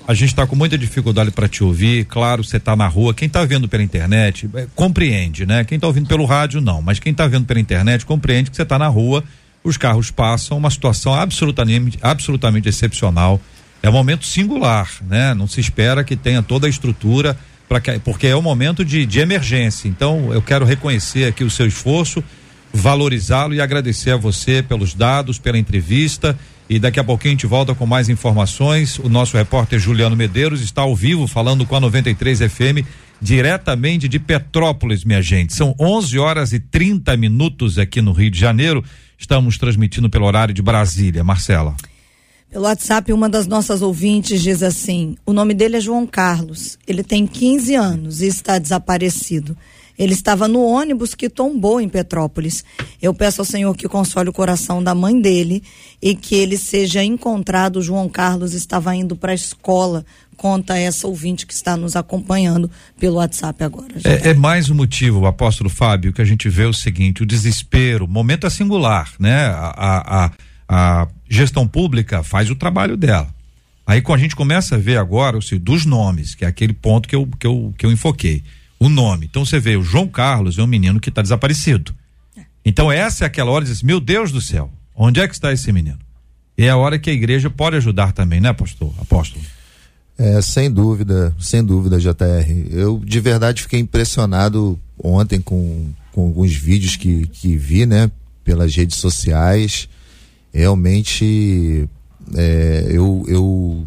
[0.08, 2.06] A gente está com muita dificuldade para te ouvir.
[2.06, 3.14] Claro, você está na rua.
[3.14, 5.64] Quem está vendo pela internet é, compreende, né?
[5.64, 8.64] Quem está ouvindo pelo rádio não, mas quem está vendo pela internet compreende que você
[8.64, 9.24] está na rua.
[9.66, 13.42] Os carros passam, uma situação absolutamente, absolutamente excepcional.
[13.82, 15.34] É um momento singular, né?
[15.34, 17.36] Não se espera que tenha toda a estrutura
[17.82, 19.88] que, porque é um momento de, de emergência.
[19.88, 22.24] Então, eu quero reconhecer aqui o seu esforço,
[22.72, 26.38] valorizá-lo e agradecer a você pelos dados, pela entrevista.
[26.70, 29.00] E daqui a pouquinho a gente volta com mais informações.
[29.00, 32.86] O nosso repórter Juliano Medeiros está ao vivo falando com a 93 FM
[33.22, 35.54] diretamente de Petrópolis, minha gente.
[35.54, 38.84] São 11 horas e 30 minutos aqui no Rio de Janeiro.
[39.18, 41.24] Estamos transmitindo pelo horário de Brasília.
[41.24, 41.76] Marcela.
[42.50, 46.78] Pelo WhatsApp, uma das nossas ouvintes diz assim: o nome dele é João Carlos.
[46.88, 49.58] Ele tem 15 anos e está desaparecido.
[49.98, 52.64] Ele estava no ônibus que tombou em Petrópolis.
[53.02, 55.64] Eu peço ao Senhor que console o coração da mãe dele
[56.02, 57.82] e que ele seja encontrado.
[57.82, 60.06] João Carlos estava indo para a escola.
[60.36, 63.96] Conta essa ouvinte que está nos acompanhando pelo WhatsApp agora.
[64.04, 68.04] É, é, mais um motivo, apóstolo Fábio, que a gente vê o seguinte: o desespero,
[68.04, 69.46] o momento é singular, né?
[69.46, 70.32] A, a,
[70.68, 73.34] a gestão pública faz o trabalho dela.
[73.88, 77.08] Aí quando a gente começa a ver agora, seja, dos nomes, que é aquele ponto
[77.08, 78.44] que eu, que eu, que eu enfoquei
[78.80, 79.26] o nome.
[79.26, 81.94] Então você vê, o João Carlos é um menino que está desaparecido.
[82.64, 85.52] Então essa é aquela hora de dizer, meu Deus do céu, onde é que está
[85.54, 86.00] esse menino?
[86.58, 88.94] E é a hora que a igreja pode ajudar também, né, apóstolo?
[89.00, 89.44] apóstolo?
[90.18, 92.68] É, sem dúvida, sem dúvida, JR.
[92.72, 98.10] Eu de verdade fiquei impressionado ontem com, com alguns vídeos que, que vi, né,
[98.44, 99.90] pelas redes sociais.
[100.54, 101.90] Realmente,
[102.34, 103.86] é, eu, eu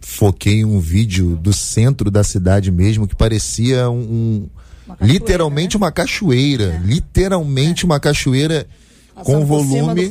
[0.00, 4.48] foquei um vídeo do centro da cidade mesmo que parecia um,
[4.86, 5.84] uma literalmente né?
[5.84, 6.86] uma cachoeira, é.
[6.86, 7.86] literalmente é.
[7.86, 8.66] uma cachoeira
[9.14, 10.10] passando com volume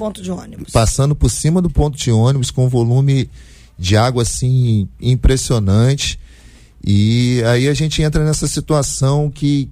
[0.72, 3.30] passando por cima do ponto de ônibus com volume
[3.78, 6.20] de água assim impressionante
[6.86, 9.70] e aí a gente entra nessa situação que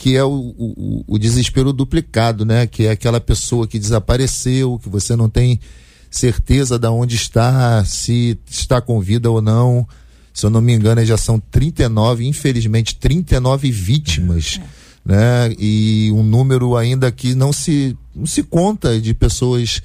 [0.00, 2.66] que é o, o, o desespero duplicado, né?
[2.66, 5.60] Que é aquela pessoa que desapareceu, que você não tem
[6.10, 9.86] certeza de onde está, se está com vida ou não.
[10.32, 14.60] Se eu não me engano, já são 39, infelizmente, 39 vítimas.
[14.60, 14.80] É.
[15.04, 15.54] Né?
[15.58, 19.80] E um número ainda que não se, não se conta de pessoas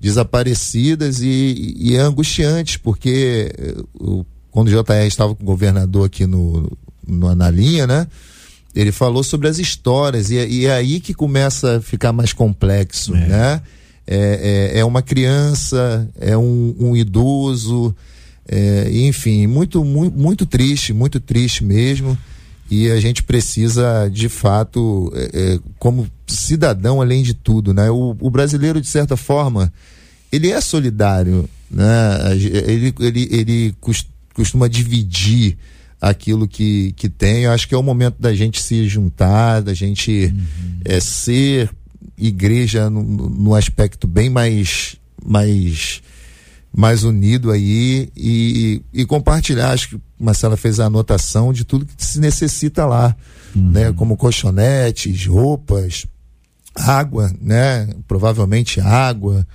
[0.00, 3.50] desaparecidas e, e é angustiante, porque
[3.98, 6.70] eu, eh, quando o JR estava com o governador aqui no,
[7.06, 8.06] no, na linha, né?
[8.74, 13.14] Ele falou sobre as histórias e, e é aí que começa a ficar mais complexo,
[13.14, 13.26] é.
[13.26, 13.62] né?
[14.06, 17.94] É, é, é uma criança, é um, um idoso,
[18.46, 22.16] é, enfim, muito, muito, muito triste, muito triste mesmo.
[22.70, 27.90] E a gente precisa, de fato, é, é, como cidadão, além de tudo, né?
[27.90, 29.72] O, o, brasileiro, de certa forma,
[30.32, 32.32] ele é solidário, né?
[32.32, 33.76] Ele, ele, ele
[34.32, 35.58] costuma dividir
[36.00, 37.44] aquilo que, que tem.
[37.44, 40.80] Eu acho que é o momento da gente se juntar, da gente uhum.
[40.84, 41.70] é, ser
[42.26, 46.02] igreja no, no aspecto bem mais mais
[46.76, 49.70] mais unido aí e, e compartilhar.
[49.70, 53.14] Acho que Marcela fez a anotação de tudo que se necessita lá,
[53.54, 53.70] uhum.
[53.70, 53.92] né?
[53.92, 56.04] Como colchonetes, roupas,
[56.74, 57.88] água, né?
[58.08, 59.46] Provavelmente água.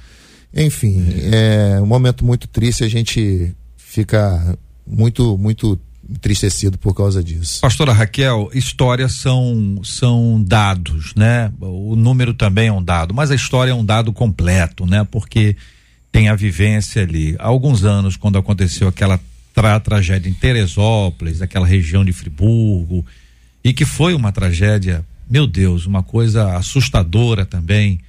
[0.54, 1.76] Enfim, é.
[1.76, 2.86] é um momento muito triste.
[2.86, 5.78] A gente fica muito, muito
[6.10, 7.62] entristecido por causa disso.
[7.62, 11.52] Pastora Raquel, histórias são são dados, né?
[11.60, 15.08] O número também é um dado, mas a história é um dado completo, né?
[15.10, 15.56] Porque
[16.12, 17.36] tem a vivência ali.
[17.40, 19.20] Há alguns anos, quando aconteceu aquela
[19.54, 23.06] tra tragédia em Teresópolis, aquela região de Friburgo,
[23.64, 28.00] e que foi uma tragédia, meu Deus, uma coisa assustadora também.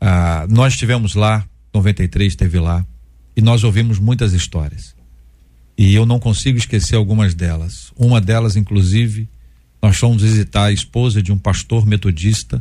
[0.00, 2.84] Ah, nós estivemos lá, 93 esteve lá,
[3.36, 4.97] e nós ouvimos muitas histórias.
[5.78, 7.92] E eu não consigo esquecer algumas delas.
[7.96, 9.28] Uma delas, inclusive,
[9.80, 12.60] nós fomos visitar a esposa de um pastor metodista,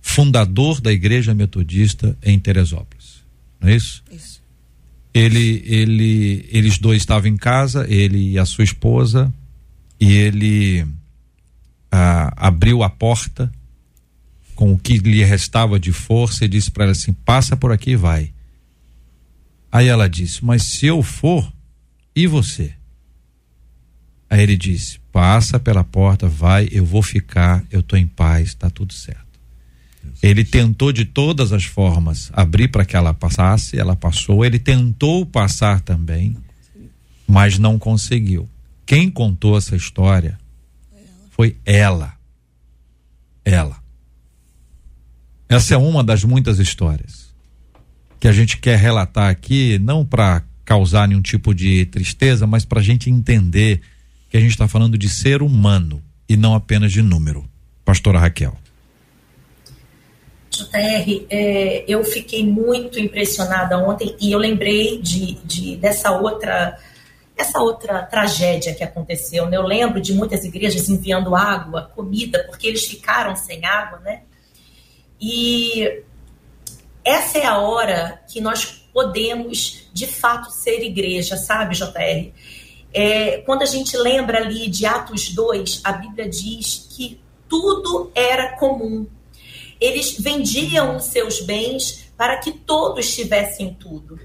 [0.00, 3.24] fundador da igreja metodista em Teresópolis.
[3.60, 4.04] Não é isso?
[4.08, 4.40] Isso.
[5.12, 9.32] Ele, ele, eles dois estavam em casa, ele e a sua esposa,
[10.00, 10.86] e ele
[11.90, 13.52] ah, abriu a porta
[14.54, 17.90] com o que lhe restava de força e disse para ela assim: passa por aqui
[17.90, 18.32] e vai.
[19.70, 21.52] Aí ela disse: mas se eu for,
[22.14, 22.74] e você?
[24.28, 28.70] Aí ele disse: passa pela porta, vai, eu vou ficar, eu estou em paz, está
[28.70, 29.32] tudo certo.
[30.22, 34.44] Ele tentou de todas as formas abrir para que ela passasse, ela passou.
[34.44, 36.36] Ele tentou passar também,
[37.26, 38.48] mas não conseguiu.
[38.86, 40.38] Quem contou essa história
[41.30, 42.14] foi ela.
[43.44, 43.82] Ela.
[45.48, 47.32] Essa é uma das muitas histórias
[48.18, 52.80] que a gente quer relatar aqui, não para causar nenhum tipo de tristeza, mas para
[52.80, 53.80] a gente entender
[54.30, 57.48] que a gente está falando de ser humano e não apenas de número.
[57.84, 58.56] Pastora Raquel.
[60.50, 66.78] JR, é, eu fiquei muito impressionada ontem e eu lembrei de, de dessa outra
[67.36, 69.48] essa outra tragédia que aconteceu.
[69.48, 69.56] Né?
[69.56, 74.22] Eu lembro de muitas igrejas enviando água, comida, porque eles ficaram sem água, né?
[75.20, 76.02] E
[77.04, 82.32] essa é a hora que nós podemos de fato ser igreja, sabe, JR?
[82.94, 88.56] É, quando a gente lembra ali de Atos 2, a Bíblia diz que tudo era
[88.56, 89.06] comum.
[89.80, 94.18] Eles vendiam os seus bens para que todos tivessem tudo.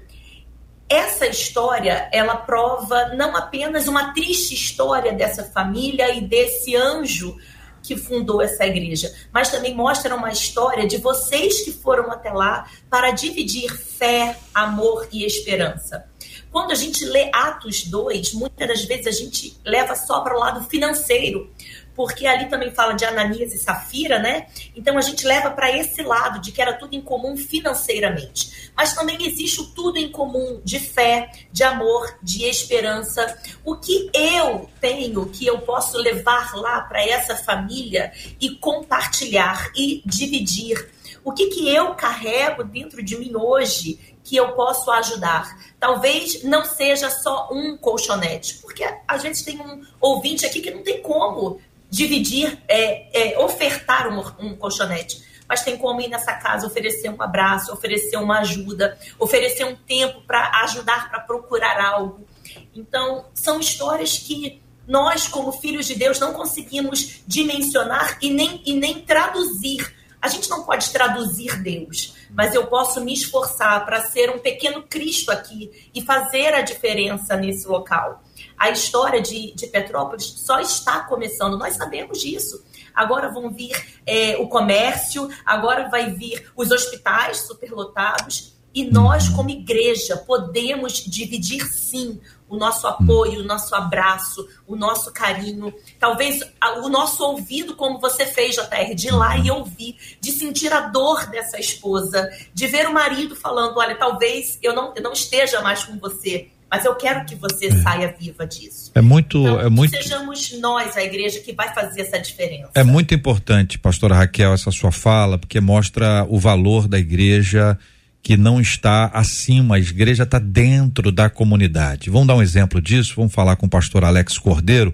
[0.88, 7.36] Essa história, ela prova não apenas uma triste história dessa família e desse anjo
[7.82, 12.68] que fundou essa igreja, mas também mostra uma história de vocês que foram até lá
[12.90, 16.04] para dividir fé, amor e esperança.
[16.50, 20.40] Quando a gente lê Atos 2, muitas das vezes a gente leva só para o
[20.40, 21.50] lado financeiro,
[21.98, 24.46] porque ali também fala de Ananias e Safira, né?
[24.76, 28.70] Então a gente leva para esse lado de que era tudo em comum financeiramente.
[28.76, 33.36] Mas também existe o tudo em comum de fé, de amor, de esperança.
[33.64, 40.00] O que eu tenho que eu posso levar lá para essa família e compartilhar e
[40.06, 40.92] dividir?
[41.24, 45.58] O que, que eu carrego dentro de mim hoje que eu posso ajudar?
[45.80, 50.82] Talvez não seja só um colchonete, porque às vezes tem um ouvinte aqui que não
[50.82, 55.26] tem como dividir, é, é, ofertar um, um colchonete.
[55.48, 60.20] Mas tem como ir nessa casa oferecer um abraço, oferecer uma ajuda, oferecer um tempo
[60.26, 62.26] para ajudar, para procurar algo.
[62.74, 68.74] Então, são histórias que nós, como filhos de Deus, não conseguimos dimensionar e nem, e
[68.74, 69.94] nem traduzir.
[70.20, 74.82] A gente não pode traduzir Deus, mas eu posso me esforçar para ser um pequeno
[74.82, 78.22] Cristo aqui e fazer a diferença nesse local.
[78.58, 82.64] A história de, de Petrópolis só está começando, nós sabemos disso.
[82.94, 83.72] Agora vão vir
[84.04, 88.58] é, o comércio, agora vai vir os hospitais superlotados.
[88.74, 95.12] E nós, como igreja, podemos dividir sim o nosso apoio, o nosso abraço, o nosso
[95.12, 96.40] carinho, talvez
[96.82, 100.80] o nosso ouvido, como você fez, JR, de ir lá e ouvir, de sentir a
[100.80, 105.60] dor dessa esposa, de ver o marido falando: olha, talvez eu não, eu não esteja
[105.60, 107.76] mais com você, mas eu quero que você é.
[107.82, 108.90] saia viva disso.
[108.94, 109.90] É muito, então, é muito.
[109.90, 112.70] sejamos nós, a igreja, que vai fazer essa diferença.
[112.74, 117.78] É muito importante, pastora Raquel, essa sua fala, porque mostra o valor da igreja
[118.22, 122.10] que não está acima, a igreja está dentro da comunidade.
[122.10, 123.14] Vamos dar um exemplo disso?
[123.16, 124.92] Vamos falar com o pastor Alex Cordeiro,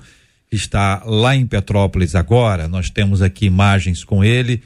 [0.49, 2.69] que está lá em Petrópolis agora.
[2.69, 4.63] Nós temos aqui imagens com ele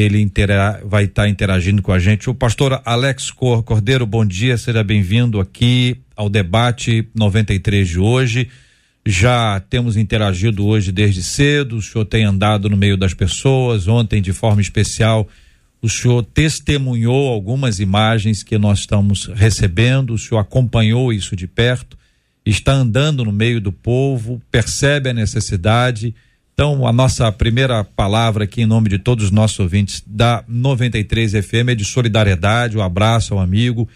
[0.00, 2.30] ele intera vai estar tá interagindo com a gente.
[2.30, 8.48] O pastor Alex Cordeiro, bom dia, seja bem-vindo aqui ao debate 93 de hoje.
[9.04, 13.88] Já temos interagido hoje desde cedo, o senhor tem andado no meio das pessoas.
[13.88, 15.28] Ontem, de forma especial,
[15.82, 21.96] o senhor testemunhou algumas imagens que nós estamos recebendo, o senhor acompanhou isso de perto,
[22.44, 26.14] está andando no meio do povo, percebe a necessidade
[26.54, 31.32] então, a nossa primeira palavra aqui em nome de todos os nossos ouvintes da 93
[31.44, 33.88] FM é de solidariedade, um abraço ao amigo,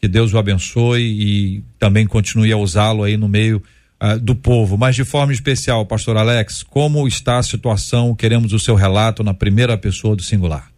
[0.00, 3.62] que Deus o abençoe e também continue a usá-lo aí no meio
[4.02, 4.76] uh, do povo.
[4.76, 8.14] Mas de forma especial, pastor Alex, como está a situação?
[8.14, 10.70] Queremos o seu relato na primeira pessoa do singular.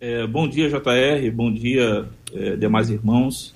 [0.00, 2.04] É, bom dia, JR, bom dia,
[2.34, 3.54] é, demais irmãos.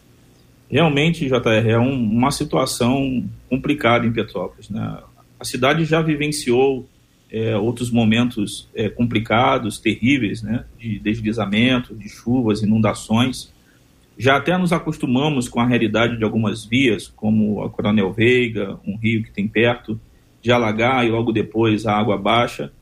[0.70, 4.98] Realmente, JR, é um, uma situação complicada em Petrópolis, né?
[5.38, 6.88] A cidade já vivenciou
[7.30, 13.52] é, outros momentos é, complicados, terríveis, né, de deslizamento, de chuvas, inundações.
[14.18, 18.96] Já até nos acostumamos com a realidade de algumas vias, como a Coronel Veiga, um
[18.96, 20.00] rio que tem perto,
[20.40, 22.72] de alagar e logo depois a água baixa.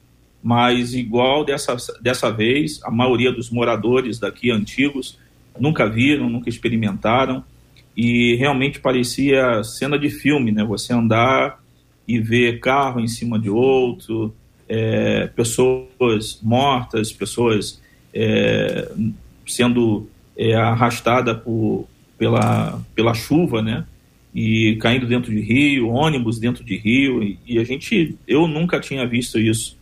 [0.42, 5.18] Mas, igual dessa, dessa vez, a maioria dos moradores daqui antigos
[5.58, 7.42] nunca viram, nunca experimentaram,
[7.96, 10.62] e realmente parecia cena de filme, né?
[10.64, 11.63] Você andar
[12.06, 14.34] e ver carro em cima de outro,
[14.68, 17.80] é, pessoas mortas, pessoas
[18.12, 18.90] é,
[19.46, 21.86] sendo é, arrastadas por,
[22.18, 23.84] pela, pela chuva, né?
[24.34, 28.80] E caindo dentro de rio, ônibus dentro de rio, e, e a gente, eu nunca
[28.80, 29.78] tinha visto isso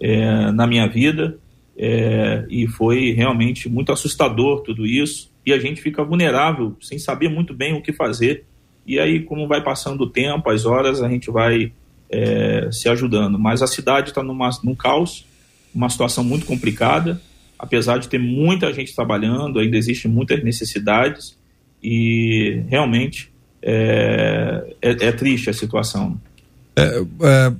[0.00, 1.38] é, na minha vida,
[1.76, 7.28] é, e foi realmente muito assustador tudo isso, e a gente fica vulnerável, sem saber
[7.28, 8.44] muito bem o que fazer,
[8.86, 11.72] e aí, como vai passando o tempo, as horas, a gente vai
[12.10, 13.38] é, se ajudando.
[13.38, 15.26] Mas a cidade está num caos,
[15.74, 17.20] uma situação muito complicada,
[17.58, 21.38] apesar de ter muita gente trabalhando, ainda existem muitas necessidades
[21.82, 23.30] e realmente
[23.62, 26.20] é, é, é triste a situação.
[26.74, 27.52] É, é,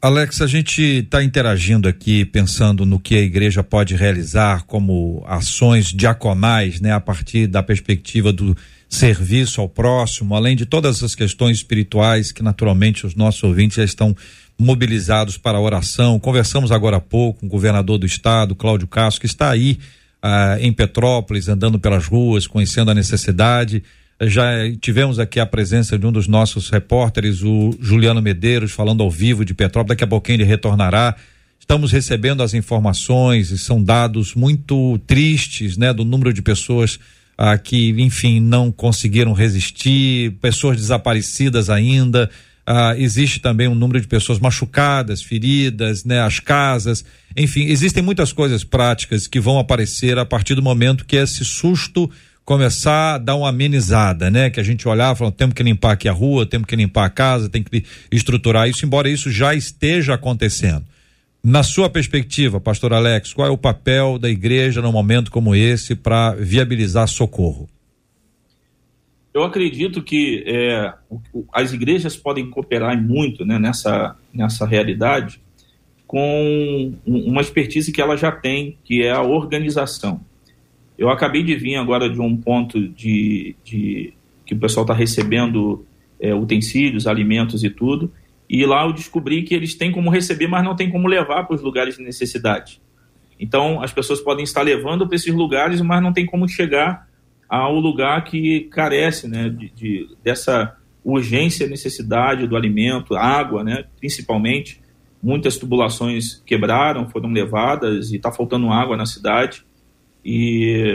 [0.00, 5.86] Alex, a gente está interagindo aqui, pensando no que a igreja pode realizar como ações
[5.86, 8.56] diaconais, né, a partir da perspectiva do
[8.88, 13.84] serviço ao próximo, além de todas as questões espirituais que naturalmente os nossos ouvintes já
[13.84, 14.16] estão
[14.58, 16.18] mobilizados para a oração.
[16.18, 19.78] Conversamos agora há pouco com o governador do estado, Cláudio Castro, que está aí
[20.22, 23.82] ah, em Petrópolis, andando pelas ruas, conhecendo a necessidade.
[24.22, 29.10] Já tivemos aqui a presença de um dos nossos repórteres, o Juliano Medeiros, falando ao
[29.10, 29.90] vivo de Petrópolis.
[29.90, 31.14] Daqui a pouquinho ele retornará.
[31.60, 36.98] Estamos recebendo as informações e são dados muito tristes, né, do número de pessoas
[37.38, 42.28] ah, que, enfim, não conseguiram resistir, pessoas desaparecidas ainda.
[42.66, 47.04] Ah, existe também um número de pessoas machucadas, feridas, né, as casas,
[47.36, 52.10] enfim, existem muitas coisas práticas que vão aparecer a partir do momento que esse susto
[52.44, 54.50] começar a dar uma amenizada, né?
[54.50, 57.04] Que a gente olhar e falar, temos que limpar aqui a rua, temos que limpar
[57.04, 60.84] a casa, tem que estruturar isso, embora isso já esteja acontecendo.
[61.42, 65.94] Na sua perspectiva, pastor Alex, qual é o papel da igreja num momento como esse
[65.94, 67.68] para viabilizar socorro?
[69.32, 70.92] Eu acredito que é,
[71.52, 75.40] as igrejas podem cooperar muito né, nessa, nessa realidade
[76.08, 80.20] com uma expertise que ela já tem, que é a organização.
[80.96, 84.12] Eu acabei de vir agora de um ponto de, de
[84.44, 85.84] que o pessoal está recebendo
[86.18, 88.10] é, utensílios, alimentos e tudo,
[88.48, 91.54] e lá eu descobri que eles têm como receber, mas não tem como levar para
[91.54, 92.80] os lugares de necessidade.
[93.38, 97.06] Então, as pessoas podem estar levando para esses lugares, mas não tem como chegar
[97.48, 104.80] ao lugar que carece né, de, de, dessa urgência, necessidade do alimento, água, né, principalmente.
[105.22, 109.64] Muitas tubulações quebraram, foram levadas e está faltando água na cidade.
[110.24, 110.94] E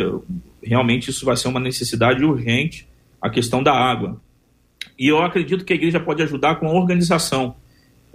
[0.62, 2.88] realmente isso vai ser uma necessidade urgente,
[3.22, 4.22] a questão da água.
[4.98, 7.56] E eu acredito que a igreja pode ajudar com a organização.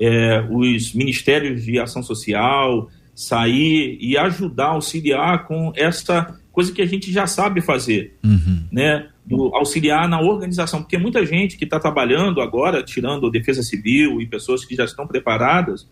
[0.00, 6.86] É, os ministérios de ação social, sair e ajudar, auxiliar com essa coisa que a
[6.86, 8.64] gente já sabe fazer, uhum.
[8.70, 9.08] né?
[9.26, 14.26] Do, auxiliar na organização, porque muita gente que está trabalhando agora, tirando defesa civil e
[14.26, 15.86] pessoas que já estão preparadas,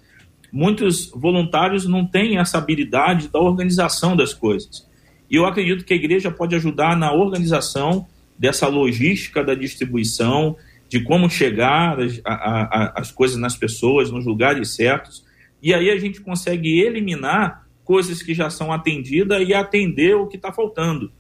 [0.51, 4.89] muitos voluntários não têm essa habilidade da organização das coisas.
[5.31, 8.07] E eu acredito que a igreja pode ajudar na organização
[8.39, 10.57] dessa logística da distribuição,
[10.89, 15.25] de como chegar as, a, a, as coisas nas pessoas, nos lugares certos.
[15.63, 20.37] E aí a gente consegue eliminar coisas que já são atendidas e atender o que
[20.37, 21.11] está faltando.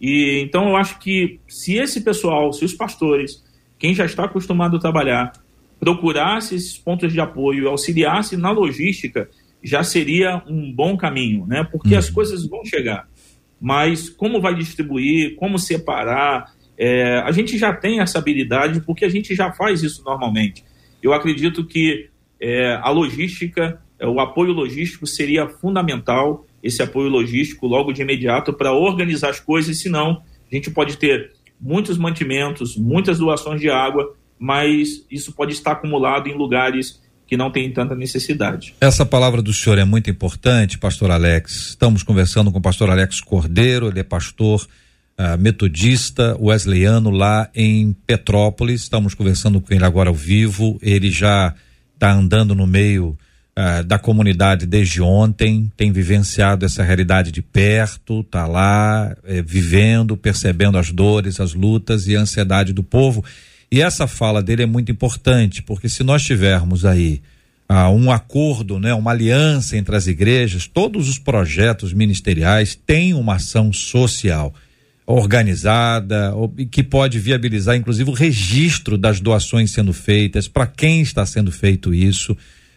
[0.00, 3.44] E então eu acho que se esse pessoal, se os pastores,
[3.78, 5.32] quem já está acostumado a trabalhar,
[5.78, 9.28] procurasse esses pontos de apoio, auxiliasse na logística,
[9.62, 11.64] já seria um bom caminho, né?
[11.64, 11.98] Porque uhum.
[11.98, 13.08] as coisas vão chegar.
[13.60, 19.08] Mas como vai distribuir, como separar, é, a gente já tem essa habilidade porque a
[19.08, 20.64] gente já faz isso normalmente.
[21.02, 22.08] Eu acredito que
[22.40, 28.52] é, a logística, é, o apoio logístico seria fundamental, esse apoio logístico logo de imediato
[28.52, 34.14] para organizar as coisas, senão a gente pode ter muitos mantimentos, muitas doações de água,
[34.38, 38.74] mas isso pode estar acumulado em lugares que não tem tanta necessidade.
[38.80, 41.68] Essa palavra do senhor é muito importante, pastor Alex.
[41.70, 44.66] Estamos conversando com o pastor Alex Cordeiro, ele é pastor
[45.18, 48.82] uh, metodista wesleyano lá em Petrópolis.
[48.82, 50.78] Estamos conversando com ele agora ao vivo.
[50.82, 51.54] Ele já
[51.94, 53.16] está andando no meio
[53.58, 60.16] uh, da comunidade desde ontem, tem vivenciado essa realidade de perto, está lá eh, vivendo,
[60.16, 63.24] percebendo as dores, as lutas e a ansiedade do povo.
[63.70, 67.22] E essa fala dele é muito importante, porque se nós tivermos aí
[67.70, 73.36] uh, um acordo, né, uma aliança entre as igrejas, todos os projetos ministeriais têm uma
[73.36, 74.54] ação social
[75.06, 76.32] organizada,
[76.70, 81.92] que pode viabilizar inclusive o registro das doações sendo feitas, para quem está sendo feito
[81.92, 82.36] isso,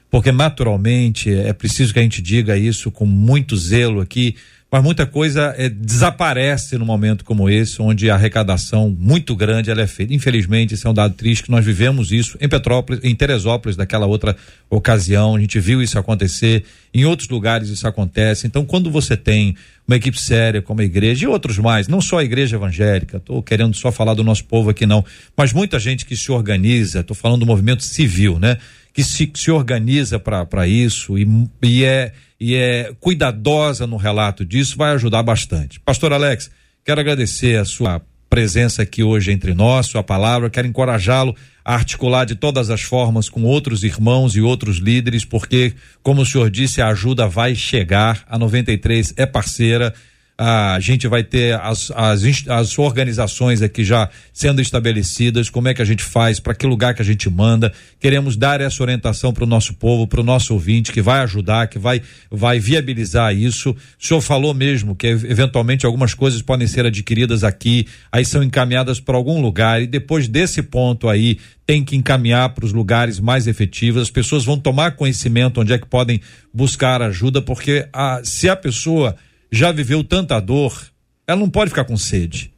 [0.10, 4.36] porque naturalmente é preciso que a gente diga isso com muito zelo aqui,
[4.70, 9.82] mas muita coisa é, desaparece num momento como esse, onde a arrecadação muito grande ela
[9.82, 10.14] é feita.
[10.14, 14.06] Infelizmente, esse é um dado triste que nós vivemos isso em Petrópolis, em Teresópolis, daquela
[14.06, 14.36] outra
[14.70, 18.46] ocasião, a gente viu isso acontecer, em outros lugares isso acontece.
[18.46, 19.56] Então, quando você tem
[19.88, 23.42] uma equipe séria como a igreja e outros mais, não só a igreja evangélica, estou
[23.42, 25.04] querendo só falar do nosso povo aqui não,
[25.36, 28.58] mas muita gente que se organiza, estou falando do movimento civil, né?
[28.98, 31.28] Que se, se organiza para isso e,
[31.62, 35.80] e é e é cuidadosa no relato disso, vai ajudar bastante.
[35.80, 36.50] Pastor Alex,
[36.84, 42.26] quero agradecer a sua presença aqui hoje entre nós, sua palavra, quero encorajá-lo a articular
[42.26, 45.74] de todas as formas com outros irmãos e outros líderes, porque,
[46.04, 49.94] como o senhor disse, a ajuda vai chegar, a 93 é parceira,
[50.38, 55.82] a gente vai ter as, as, as organizações aqui já sendo estabelecidas, como é que
[55.82, 57.74] a gente faz, para que lugar que a gente manda.
[58.00, 61.68] Queremos dar essa orientação para o nosso povo, para o nosso ouvinte, que vai ajudar,
[61.68, 63.72] que vai, vai viabilizar isso.
[63.72, 69.00] O senhor falou mesmo que eventualmente algumas coisas podem ser adquiridas aqui, aí são encaminhadas
[69.00, 73.48] para algum lugar, e depois desse ponto aí tem que encaminhar para os lugares mais
[73.48, 74.04] efetivos.
[74.04, 76.22] As pessoas vão tomar conhecimento onde é que podem
[76.54, 79.16] buscar ajuda, porque a, se a pessoa
[79.52, 80.92] já viveu tanta dor,
[81.26, 82.54] ela não pode ficar com sede.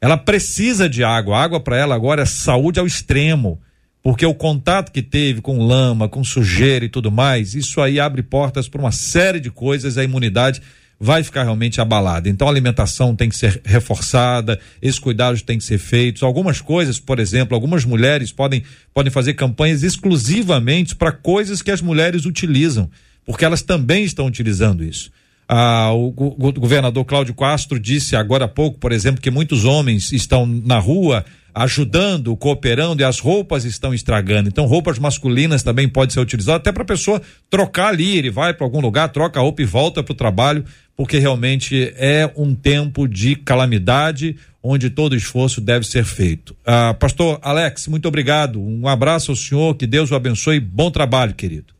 [0.00, 1.36] Ela precisa de água.
[1.36, 3.60] A água para ela agora é saúde ao extremo.
[4.02, 8.20] Porque o contato que teve com lama, com sujeira e tudo mais, isso aí abre
[8.20, 10.60] portas para uma série de coisas, a imunidade
[10.98, 12.28] vai ficar realmente abalada.
[12.28, 16.22] Então a alimentação tem que ser reforçada, esses cuidados têm que ser feitos.
[16.24, 21.80] Algumas coisas, por exemplo, algumas mulheres podem, podem fazer campanhas exclusivamente para coisas que as
[21.80, 22.90] mulheres utilizam,
[23.24, 25.10] porque elas também estão utilizando isso.
[25.48, 30.46] Ah, o, governador Cláudio Castro disse agora há pouco, por exemplo, que muitos homens estão
[30.46, 31.24] na rua
[31.54, 34.48] ajudando, cooperando e as roupas estão estragando.
[34.48, 37.20] Então, roupas masculinas também pode ser utilizado até para a pessoa
[37.50, 38.16] trocar ali.
[38.16, 40.64] Ele vai para algum lugar, troca a roupa e volta para o trabalho,
[40.96, 46.56] porque realmente é um tempo de calamidade onde todo esforço deve ser feito.
[46.64, 48.60] Ah, Pastor Alex, muito obrigado.
[48.60, 50.60] Um abraço ao senhor, que Deus o abençoe.
[50.60, 51.74] Bom trabalho, querido.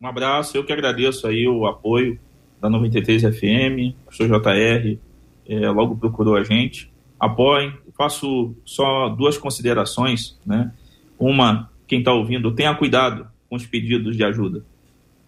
[0.00, 2.18] Um abraço, eu que agradeço aí o apoio
[2.62, 4.96] da 93 FM, pastor JR,
[5.48, 6.92] é, logo procurou a gente.
[7.18, 10.72] Apoiem, faço só duas considerações, né?
[11.18, 14.64] Uma, quem está ouvindo, tenha cuidado com os pedidos de ajuda.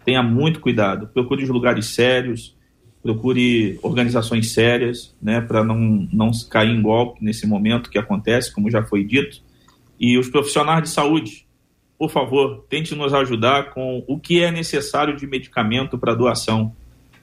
[0.05, 1.07] Tenha muito cuidado.
[1.07, 2.55] Procure os lugares sérios,
[3.03, 5.41] procure organizações sérias, né?
[5.41, 9.41] Para não, não cair em golpe nesse momento que acontece, como já foi dito.
[9.99, 11.45] E os profissionais de saúde,
[11.99, 16.73] por favor, tente nos ajudar com o que é necessário de medicamento para doação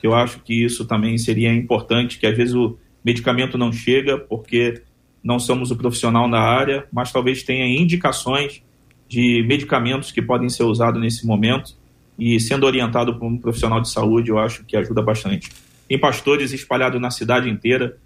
[0.03, 4.19] que eu acho que isso também seria importante, que às vezes o medicamento não chega
[4.19, 4.83] porque
[5.23, 8.65] não somos o profissional na área, mas talvez tenha indicações
[9.09, 11.77] de medicamentos que podem ser usados nesse momento.
[12.19, 15.51] E sendo orientado por um profissional de saúde, eu acho que ajuda bastante.
[15.87, 17.97] Tem pastores espalhados na cidade inteira,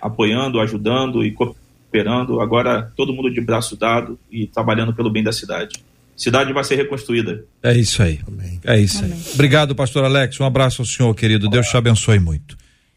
[0.00, 5.30] apoiando, ajudando e cooperando, agora todo mundo de braço dado e trabalhando pelo bem da
[5.30, 5.80] cidade
[6.16, 7.44] cidade vai ser reconstruída.
[7.62, 8.20] É isso aí.
[8.26, 8.60] Amém.
[8.64, 9.12] É isso Amém.
[9.12, 9.32] aí.
[9.34, 10.40] Obrigado, pastor Alex.
[10.40, 11.48] Um abraço ao senhor, querido.
[11.48, 12.56] Deus te abençoe muito.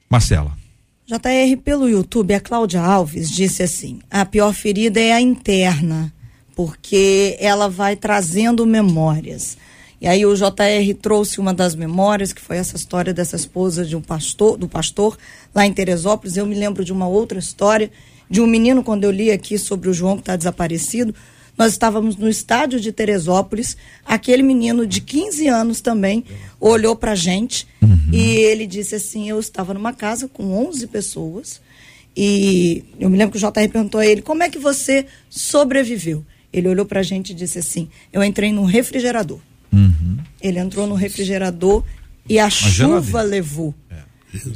[0.09, 0.57] Marcela.
[1.05, 6.13] JR, pelo YouTube, a Cláudia Alves disse assim: a pior ferida é a interna,
[6.55, 9.57] porque ela vai trazendo memórias.
[10.01, 13.95] E aí o JR trouxe uma das memórias, que foi essa história dessa esposa de
[13.95, 15.17] um pastor, do pastor
[15.53, 16.38] lá em Teresópolis.
[16.38, 17.91] Eu me lembro de uma outra história
[18.30, 21.13] de um menino, quando eu li aqui sobre o João que está desaparecido,
[21.60, 26.24] nós estávamos no estádio de Teresópolis, aquele menino de 15 anos também
[26.57, 27.99] olhou para a gente uhum.
[28.14, 31.62] e ele disse assim: Eu estava numa casa com 11 pessoas
[32.16, 36.26] e eu me lembro que o JR perguntou a ele: Como é que você sobreviveu?
[36.51, 39.39] Ele olhou para a gente e disse assim: Eu entrei num refrigerador.
[39.74, 40.18] Uhum.
[40.41, 41.84] Ele entrou no refrigerador
[42.28, 43.22] e a, chuva geladeira.
[43.24, 43.76] levou.
[43.89, 43.97] É.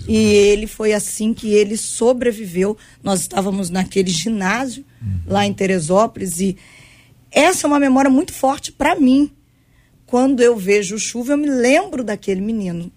[0.07, 2.77] E ele foi assim que ele sobreviveu.
[3.03, 5.19] Nós estávamos naquele ginásio uhum.
[5.27, 6.55] lá em Teresópolis e
[7.33, 9.31] essa é uma memória muito forte para mim.
[10.05, 12.91] Quando eu vejo chuva, eu me lembro daquele menino.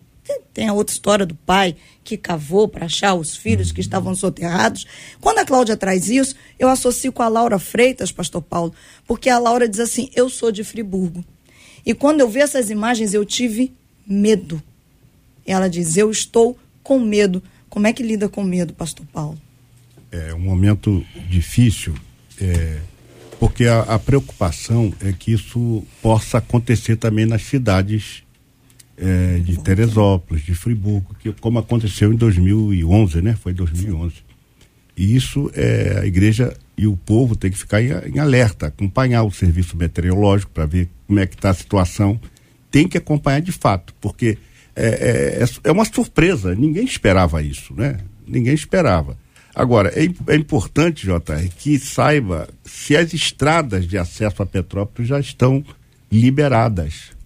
[0.53, 4.87] Tem a outra história do pai que cavou para achar os filhos que estavam soterrados.
[5.21, 8.75] Quando a Cláudia traz isso, eu associo com a Laura Freitas, pastor Paulo,
[9.07, 11.25] porque a Laura diz assim: Eu sou de Friburgo.
[11.85, 13.73] E quando eu vi essas imagens, eu tive
[14.07, 14.63] medo.
[15.47, 17.43] Ela diz: Eu estou com medo.
[17.71, 19.41] Como é que lida com medo, pastor Paulo?
[20.11, 21.95] É um momento difícil.
[22.41, 22.79] É
[23.39, 28.23] porque a, a, preocupação é que isso possa acontecer também nas cidades
[28.97, 33.37] é, de Teresópolis, de Friburgo, que, como aconteceu em 2011, né?
[33.37, 34.15] Foi 2011.
[34.97, 39.23] E isso é a igreja e o povo tem que ficar em, em alerta, acompanhar
[39.25, 42.19] o serviço meteorológico para ver como é que está a situação.
[42.71, 44.39] Tem que acompanhar de fato, porque
[44.75, 46.55] é, é, é uma surpresa.
[46.55, 47.99] Ninguém esperava isso, né?
[48.27, 49.17] Ninguém esperava.
[49.57, 55.19] Agora, é, é importante, JR, que saiba se as estradas de acesso a Petrópolis já
[55.19, 55.65] estão
[56.13, 57.17] liberadas.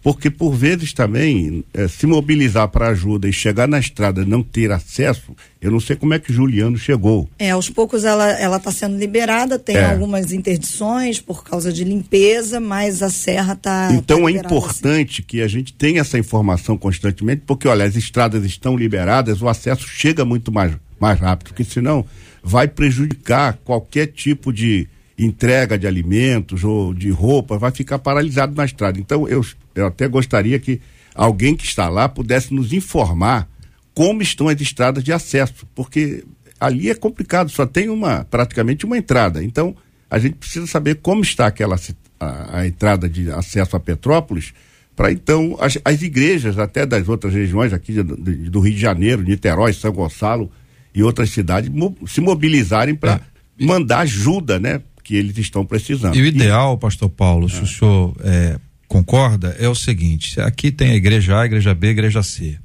[0.00, 4.40] Porque, por vezes, também, é, se mobilizar para ajuda e chegar na estrada e não
[4.40, 7.28] ter acesso, eu não sei como é que Juliano chegou.
[7.38, 9.84] É, aos poucos ela está sendo liberada, tem é.
[9.84, 13.88] algumas interdições por causa de limpeza, mas a serra está.
[13.88, 15.26] Tá então tá é importante assim.
[15.26, 19.86] que a gente tenha essa informação constantemente, porque, olha, as estradas estão liberadas, o acesso
[19.86, 22.04] chega muito mais mais rápido, porque senão
[22.42, 24.88] vai prejudicar qualquer tipo de
[25.18, 28.98] entrega de alimentos ou de roupa, vai ficar paralisado na estrada.
[28.98, 29.44] Então eu,
[29.74, 30.80] eu até gostaria que
[31.14, 33.48] alguém que está lá pudesse nos informar
[33.94, 36.24] como estão as estradas de acesso, porque
[36.58, 39.42] ali é complicado, só tem uma praticamente uma entrada.
[39.42, 39.74] Então
[40.10, 41.76] a gente precisa saber como está aquela
[42.18, 44.52] a, a entrada de acesso a Petrópolis
[44.96, 49.22] para então as, as, igrejas até das outras regiões aqui do, do Rio de Janeiro,
[49.22, 50.50] Niterói, São Gonçalo
[50.94, 51.70] e outras cidades
[52.06, 53.64] se mobilizarem para é.
[53.64, 54.80] mandar ajuda, né?
[55.02, 56.14] Que eles estão precisando.
[56.14, 56.78] E o ideal, e...
[56.78, 61.42] pastor Paulo, se o senhor é, concorda, é o seguinte: aqui tem a igreja A,
[61.42, 62.58] a igreja B, a igreja C.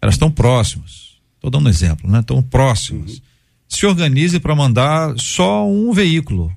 [0.00, 1.12] Elas estão próximas.
[1.36, 2.20] Estou dando um exemplo, né?
[2.20, 3.12] Estão próximas.
[3.14, 3.20] Uhum.
[3.68, 6.52] se organize para mandar só um veículo.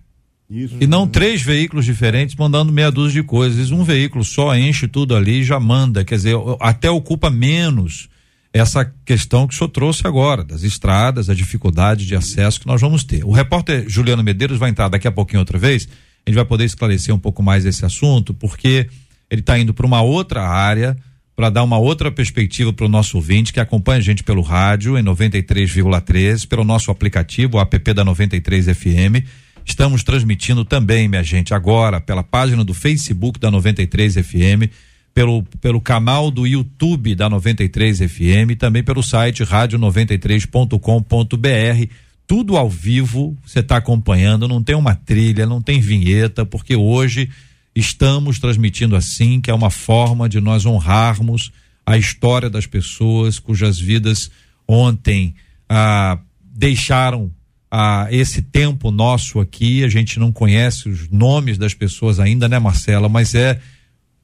[0.50, 0.76] Isso.
[0.80, 3.72] E não três veículos diferentes mandando meia dúzia de coisas.
[3.72, 6.06] Um veículo só enche tudo ali e já manda.
[6.06, 8.10] Quer dizer, até ocupa menos
[8.56, 12.80] essa questão que o senhor trouxe agora, das estradas, a dificuldade de acesso que nós
[12.80, 13.22] vamos ter.
[13.26, 15.90] O repórter Juliano Medeiros vai entrar daqui a pouquinho outra vez.
[16.26, 18.88] A gente vai poder esclarecer um pouco mais esse assunto, porque
[19.30, 20.96] ele está indo para uma outra área
[21.36, 24.98] para dar uma outra perspectiva para o nosso ouvinte que acompanha a gente pelo rádio
[24.98, 29.28] em 93,3, pelo nosso aplicativo, o app da 93 FM.
[29.66, 34.72] Estamos transmitindo também, minha gente, agora pela página do Facebook da 93 FM,
[35.16, 41.94] pelo, pelo canal do YouTube da 93 FM também pelo site rádio93.com.br.
[42.28, 47.30] Tudo ao vivo, você está acompanhando, não tem uma trilha, não tem vinheta, porque hoje
[47.74, 51.54] estamos transmitindo assim, que é uma forma de nós honrarmos
[51.86, 54.30] a história das pessoas cujas vidas
[54.68, 55.34] ontem
[55.70, 57.32] ah, deixaram
[57.72, 59.84] ah, esse tempo nosso aqui.
[59.84, 63.08] A gente não conhece os nomes das pessoas ainda, né, Marcela?
[63.08, 63.62] Mas é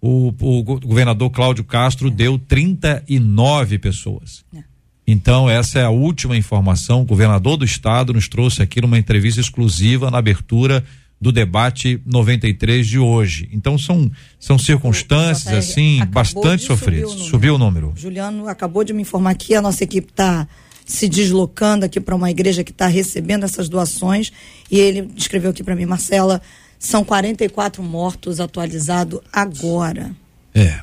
[0.01, 2.11] o, o governador Cláudio Castro é.
[2.11, 4.43] deu 39 pessoas.
[4.55, 4.63] É.
[5.05, 7.01] Então, essa é a última informação.
[7.01, 10.83] O governador do estado nos trouxe aqui numa entrevista exclusiva na abertura
[11.21, 13.47] do debate 93 de hoje.
[13.53, 17.11] Então são são circunstâncias assim bastante sofridas.
[17.11, 17.93] Subiu o número.
[17.95, 20.47] Juliano acabou de me informar que a nossa equipe está
[20.83, 24.33] se deslocando aqui para uma igreja que está recebendo essas doações
[24.69, 26.41] e ele escreveu aqui para mim, Marcela,
[26.81, 30.15] são 44 mortos atualizado agora.
[30.51, 30.79] É.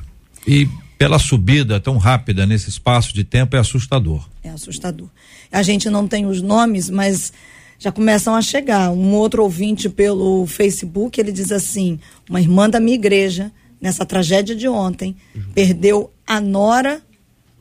[0.47, 0.65] E
[0.97, 4.25] pela subida tão rápida nesse espaço de tempo é assustador.
[4.41, 5.09] É assustador.
[5.51, 7.33] A gente não tem os nomes, mas
[7.77, 8.91] já começam a chegar.
[8.91, 14.55] Um outro ouvinte pelo Facebook, ele diz assim: uma irmã da minha igreja, nessa tragédia
[14.55, 15.17] de ontem,
[15.53, 17.01] perdeu a nora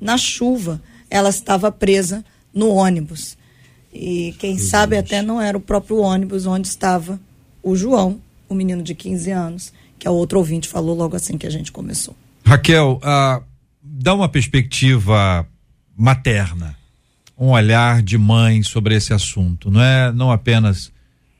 [0.01, 0.81] na chuva.
[1.11, 2.25] Ela estava presa
[2.55, 3.37] no ônibus.
[3.93, 7.19] E quem sabe até não era o próprio ônibus onde estava
[7.65, 11.47] o João, o menino de 15 anos, que a outro ouvinte falou logo assim que
[11.47, 12.17] a gente começou.
[12.45, 13.43] Raquel, uh,
[13.83, 15.47] dá uma perspectiva
[15.97, 16.79] materna
[17.39, 19.71] um olhar de mãe sobre esse assunto.
[19.71, 20.91] Não é não apenas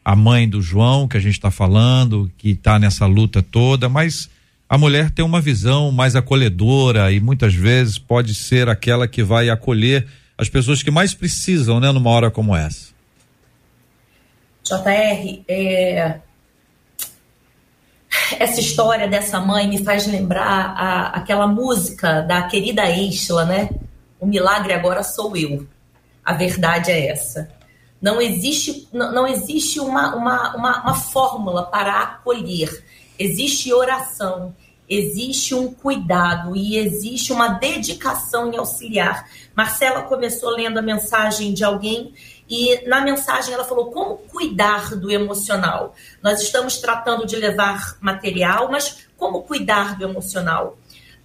[0.05, 4.31] a mãe do João que a gente está falando, que está nessa luta toda, mas
[4.69, 9.51] a mulher tem uma visão mais acolhedora e muitas vezes pode ser aquela que vai
[9.51, 10.07] acolher
[10.37, 12.93] as pessoas que mais precisam, né, numa hora como essa.
[14.63, 16.21] JR, é...
[18.39, 23.71] essa história dessa mãe me faz lembrar a, aquela música da querida Estela, né?
[24.21, 25.67] O milagre agora sou eu.
[26.25, 27.49] A verdade é essa.
[28.01, 32.85] Não existe, não, não existe uma, uma, uma, uma fórmula para acolher.
[33.19, 34.55] Existe oração,
[34.89, 39.29] existe um cuidado e existe uma dedicação em auxiliar.
[39.55, 42.13] Marcela começou lendo a mensagem de alguém
[42.49, 45.95] e na mensagem ela falou como cuidar do emocional.
[46.23, 50.79] Nós estamos tratando de levar material, mas como cuidar do emocional?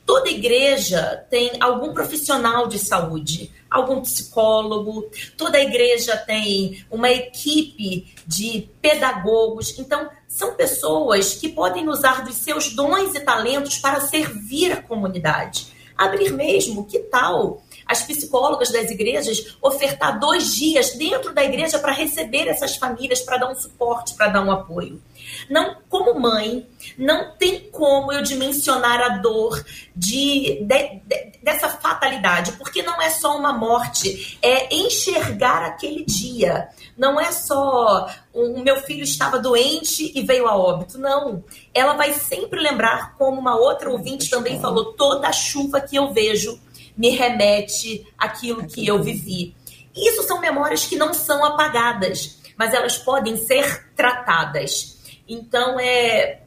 [0.06, 8.70] Toda igreja tem algum profissional de saúde, algum psicólogo, toda igreja tem uma equipe de
[8.82, 9.80] pedagogos.
[9.80, 15.68] Então, são pessoas que podem usar dos seus dons e talentos para servir a comunidade.
[15.98, 17.63] Abrir mesmo, que tal?
[17.86, 23.38] As psicólogas das igrejas ofertar dois dias dentro da igreja para receber essas famílias, para
[23.38, 25.02] dar um suporte, para dar um apoio.
[25.50, 26.68] Não, como mãe,
[26.98, 29.64] não tem como eu dimensionar a dor
[29.96, 36.70] de, de, de, dessa fatalidade, porque não é só uma morte, é enxergar aquele dia.
[36.98, 40.98] Não é só o meu filho estava doente e veio a óbito.
[40.98, 41.44] Não.
[41.74, 46.14] Ela vai sempre lembrar, como uma outra ouvinte também falou, toda a chuva que eu
[46.14, 46.60] vejo
[46.98, 49.56] me remete àquilo que eu vivi.
[49.96, 54.98] Isso são memórias que não são apagadas, mas elas podem ser tratadas.
[55.28, 56.42] Então, é,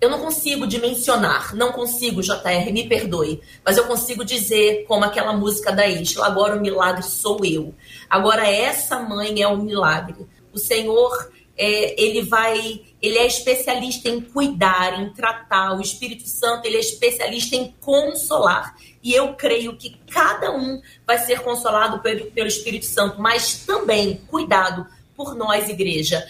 [0.00, 5.32] eu não consigo dimensionar, não consigo, JR, me perdoe, mas eu consigo dizer, como aquela
[5.32, 7.74] música da Isla, agora o milagre sou eu.
[8.08, 10.26] Agora essa mãe é o milagre.
[10.52, 15.76] O Senhor, é, ele vai, ele é especialista em cuidar, em tratar.
[15.76, 18.76] O Espírito Santo, ele é especialista em consolar.
[19.06, 24.20] E eu creio que cada um vai ser consolado pelo, pelo Espírito Santo, mas também,
[24.26, 24.84] cuidado,
[25.14, 26.26] por nós, igreja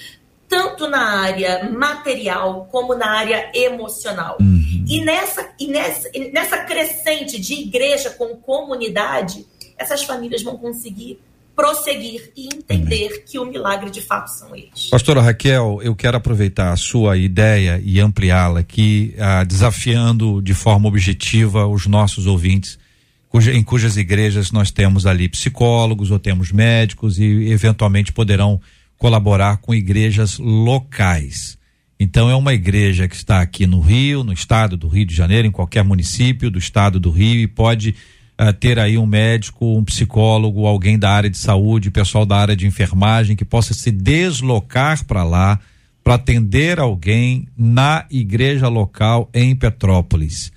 [0.46, 4.36] tanto na área material como na área emocional.
[4.40, 4.84] Uhum.
[4.86, 9.44] E, nessa, e nessa, nessa crescente de igreja com comunidade,
[9.76, 11.18] essas famílias vão conseguir
[11.56, 13.20] prosseguir e entender uhum.
[13.26, 14.90] que o milagre de fato são eles.
[14.90, 20.86] Pastora Raquel, eu quero aproveitar a sua ideia e ampliá-la aqui, ah, desafiando de forma
[20.86, 22.78] objetiva os nossos ouvintes
[23.36, 28.60] cuja, em cujas igrejas nós temos ali psicólogos ou temos médicos e eventualmente poderão
[28.96, 31.58] colaborar com igrejas locais.
[31.98, 35.46] Então é uma igreja que está aqui no Rio, no estado do Rio de Janeiro,
[35.46, 37.94] em qualquer município do estado do Rio e pode
[38.60, 42.66] ter aí um médico, um psicólogo, alguém da área de saúde, pessoal da área de
[42.66, 45.58] enfermagem que possa se deslocar para lá
[46.04, 50.52] para atender alguém na igreja local em Petrópolis.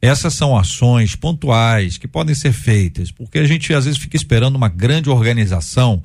[0.00, 4.54] Essas são ações pontuais que podem ser feitas, porque a gente às vezes fica esperando
[4.54, 6.02] uma grande organização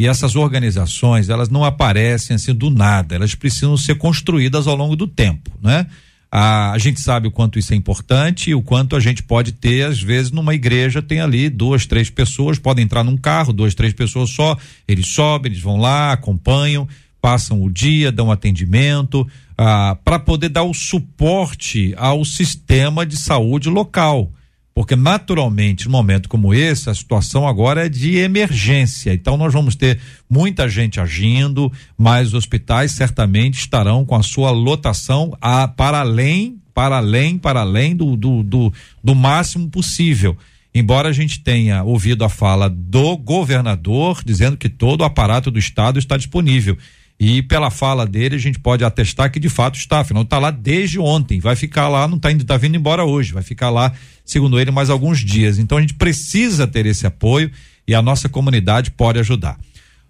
[0.00, 4.96] e essas organizações, elas não aparecem assim do nada, elas precisam ser construídas ao longo
[4.96, 5.86] do tempo, né?
[6.30, 9.52] A, a gente sabe o quanto isso é importante e o quanto a gente pode
[9.52, 13.74] ter, às vezes, numa igreja tem ali duas, três pessoas, podem entrar num carro, duas,
[13.74, 14.56] três pessoas só,
[14.86, 16.86] eles sobem, eles vão lá, acompanham,
[17.20, 19.26] passam o dia, dão atendimento,
[19.58, 24.32] ah, para poder dar o suporte ao sistema de saúde local.
[24.74, 29.12] Porque, naturalmente, num momento como esse, a situação agora é de emergência.
[29.12, 29.98] Então, nós vamos ter
[30.28, 36.60] muita gente agindo, mas os hospitais certamente estarão com a sua lotação a, para além,
[36.72, 40.36] para além, para além do, do, do, do máximo possível.
[40.72, 45.58] Embora a gente tenha ouvido a fala do governador dizendo que todo o aparato do
[45.58, 46.78] Estado está disponível.
[47.18, 50.50] E pela fala dele, a gente pode atestar que de fato está, afinal está lá
[50.50, 53.92] desde ontem, vai ficar lá, não está indo, tá vindo embora hoje, vai ficar lá,
[54.30, 55.58] segundo ele, mais alguns dias.
[55.58, 57.50] Então a gente precisa ter esse apoio
[57.86, 59.58] e a nossa comunidade pode ajudar.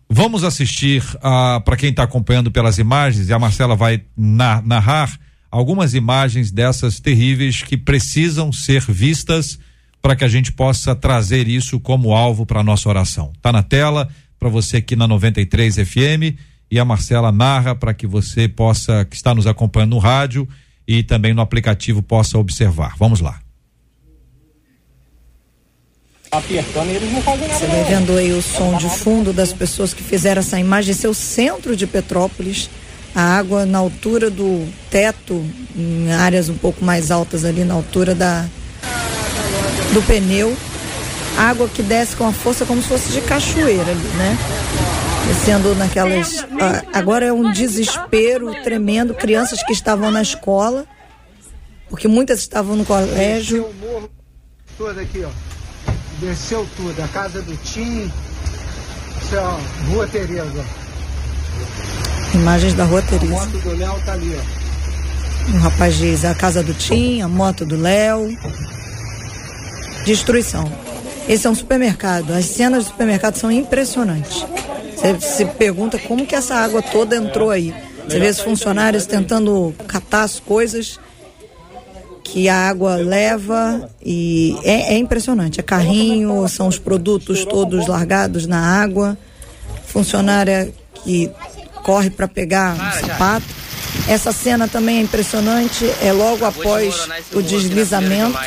[0.08, 5.16] Vamos assistir uh, para quem está acompanhando pelas imagens, e a Marcela vai na, narrar
[5.50, 9.58] algumas imagens dessas terríveis que precisam ser vistas
[10.02, 13.32] para que a gente possa trazer isso como alvo para nossa oração.
[13.40, 14.08] Tá na tela
[14.38, 16.36] para você aqui na 93 FM
[16.70, 20.48] e a Marcela narra para que você possa, que está nos acompanhando no rádio
[20.88, 22.94] e também no aplicativo, possa observar.
[22.98, 23.40] Vamos lá.
[26.32, 30.92] Você vai vendo aí o som de fundo das pessoas que fizeram essa imagem.
[30.92, 32.70] Esse é o centro de Petrópolis.
[33.12, 35.44] A água na altura do teto,
[35.76, 38.46] em áreas um pouco mais altas ali, na altura da,
[39.92, 40.56] do pneu.
[41.36, 44.38] Água que desce com a força como se fosse de cachoeira ali, né?
[45.26, 46.44] descendo naquelas.
[46.60, 49.14] Ah, agora é um desespero tremendo.
[49.14, 50.86] Crianças que estavam na escola,
[51.88, 53.64] porque muitas estavam no colégio.
[53.64, 54.10] Desceu o morro
[54.78, 55.49] todo aqui, ó.
[56.20, 57.02] Desceu tudo.
[57.02, 58.10] A casa do Tim.
[59.22, 59.58] Isso é, ó,
[59.88, 60.64] Rua Tereza.
[62.34, 63.34] Imagens da Rua Tereza.
[63.34, 64.60] A moto do Léo tá ali, ó.
[65.54, 68.28] O rapaz diz a casa do Tim, a moto do Léo.
[70.04, 70.70] Destruição.
[71.28, 72.32] Esse é um supermercado.
[72.32, 74.44] As cenas do supermercado são impressionantes.
[74.94, 77.74] Você se pergunta como que essa água toda entrou aí.
[78.06, 80.98] Você vê os funcionários tentando catar as coisas
[82.32, 85.58] que a água leva e é, é impressionante.
[85.58, 89.18] É carrinho, são os produtos todos largados na água.
[89.86, 91.28] Funcionária que
[91.82, 93.46] corre para pegar um sapato.
[94.08, 95.84] Essa cena também é impressionante.
[96.00, 98.38] É logo após o deslizamento.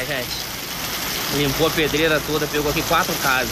[1.36, 3.51] Limpou a pedreira toda, pegou aqui quatro casas.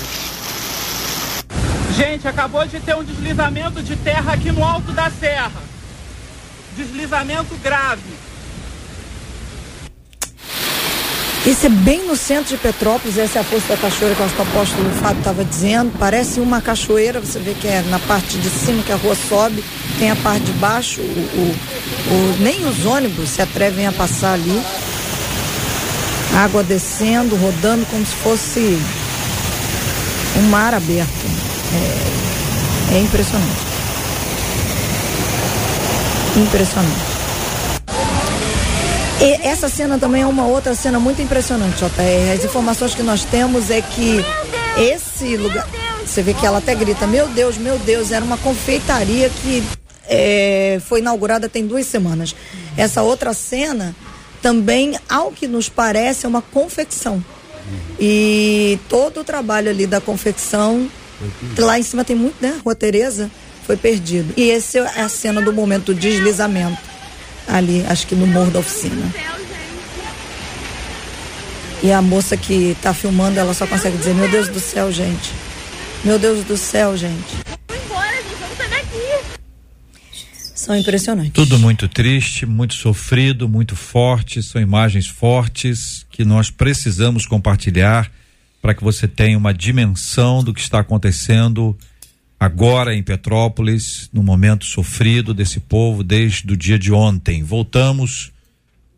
[1.97, 5.61] Gente, acabou de ter um deslizamento de terra aqui no alto da serra.
[6.77, 8.30] Deslizamento grave.
[11.43, 14.41] Isso é bem no centro de Petrópolis, essa é a Força da Cachoeira que o
[14.43, 15.91] apóstolo Fábio estava dizendo.
[15.97, 19.63] Parece uma cachoeira, você vê que é na parte de cima que a rua sobe,
[19.97, 24.33] tem a parte de baixo, o, o, o nem os ônibus se atrevem a passar
[24.33, 24.61] ali.
[26.35, 28.79] Água descendo, rodando como se fosse
[30.37, 31.09] um mar aberto.
[32.91, 33.61] É, é impressionante.
[36.37, 37.10] Impressionante.
[39.21, 42.33] E essa cena também é uma outra cena muito impressionante, JR.
[42.35, 44.25] As informações que nós temos é que
[44.77, 45.67] esse lugar.
[46.05, 49.63] Você vê que ela até grita: Meu Deus, meu Deus, era uma confeitaria que
[50.09, 52.35] é, foi inaugurada tem duas semanas.
[52.75, 53.95] Essa outra cena
[54.41, 57.23] também, ao que nos parece, é uma confecção.
[57.99, 60.89] E todo o trabalho ali da confecção
[61.57, 62.59] Lá em cima tem muito, né?
[62.63, 63.29] Rua Tereza
[63.65, 64.33] foi perdido.
[64.35, 66.90] E essa é a cena do momento do deslizamento.
[67.47, 69.11] Ali, acho que no Morro da Oficina.
[71.83, 75.33] E a moça que está filmando, ela só consegue dizer, meu Deus do céu, gente.
[76.03, 77.41] Meu Deus do céu, gente.
[80.61, 81.33] São impressionantes.
[81.33, 84.43] Tudo muito triste, muito sofrido, muito forte.
[84.43, 88.11] São imagens fortes que nós precisamos compartilhar
[88.61, 91.75] para que você tenha uma dimensão do que está acontecendo
[92.41, 97.43] agora em Petrópolis, no momento sofrido desse povo desde o dia de ontem.
[97.43, 98.31] Voltamos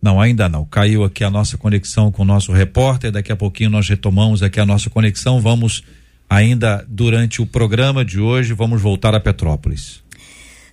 [0.02, 0.64] Não, ainda não.
[0.64, 3.12] Caiu aqui a nossa conexão com o nosso repórter.
[3.12, 5.42] Daqui a pouquinho nós retomamos aqui a nossa conexão.
[5.42, 5.84] Vamos
[6.30, 10.02] ainda durante o programa de hoje, vamos voltar a Petrópolis.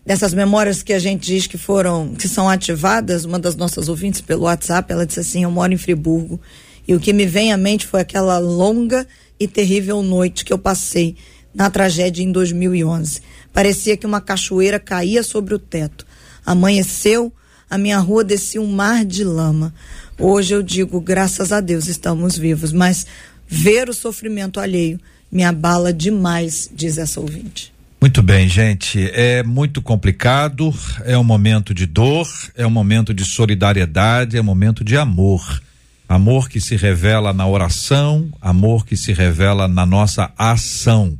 [0.07, 4.21] Dessas memórias que a gente diz que foram, que são ativadas, uma das nossas ouvintes
[4.21, 6.41] pelo WhatsApp, ela disse assim: Eu moro em Friburgo
[6.87, 9.07] e o que me vem à mente foi aquela longa
[9.39, 11.17] e terrível noite que eu passei
[11.55, 13.21] na tragédia em 2011.
[13.53, 16.07] Parecia que uma cachoeira caía sobre o teto.
[16.45, 17.33] Amanheceu,
[17.69, 19.75] a minha rua descia um mar de lama.
[20.19, 23.07] Hoje eu digo, graças a Deus estamos vivos, mas
[23.47, 27.73] ver o sofrimento alheio me abala demais, diz essa ouvinte.
[28.01, 29.11] Muito bem, gente.
[29.13, 30.75] É muito complicado,
[31.05, 32.27] é um momento de dor,
[32.57, 35.63] é um momento de solidariedade, é um momento de amor.
[36.09, 41.19] Amor que se revela na oração, amor que se revela na nossa ação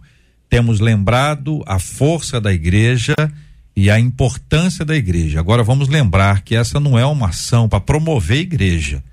[0.51, 3.15] temos lembrado a força da igreja
[3.77, 5.39] e a importância da igreja.
[5.39, 9.05] Agora vamos lembrar que essa não é uma ação para promover a igreja.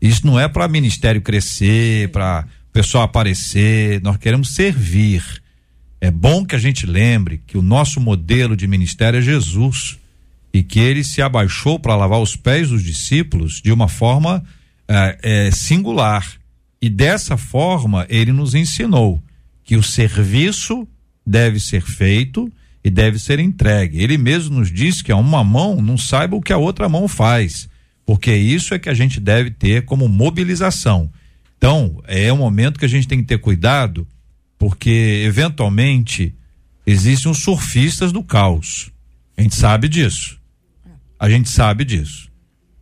[0.00, 4.02] Isso não é para ministério crescer, para pessoal aparecer.
[4.02, 5.24] Nós queremos servir.
[6.02, 9.98] É bom que a gente lembre que o nosso modelo de ministério é Jesus
[10.52, 14.44] e que ele se abaixou para lavar os pés dos discípulos de uma forma
[14.86, 16.30] é, é, singular.
[16.80, 19.23] E dessa forma ele nos ensinou
[19.64, 20.86] que o serviço
[21.26, 22.52] deve ser feito
[22.84, 24.02] e deve ser entregue.
[24.02, 27.08] Ele mesmo nos diz que a uma mão não saiba o que a outra mão
[27.08, 27.68] faz,
[28.04, 31.10] porque isso é que a gente deve ter como mobilização.
[31.56, 34.06] Então, é um momento que a gente tem que ter cuidado,
[34.58, 36.34] porque eventualmente
[36.86, 38.90] existem os surfistas do caos.
[39.36, 40.38] A gente sabe disso.
[41.18, 42.30] A gente sabe disso.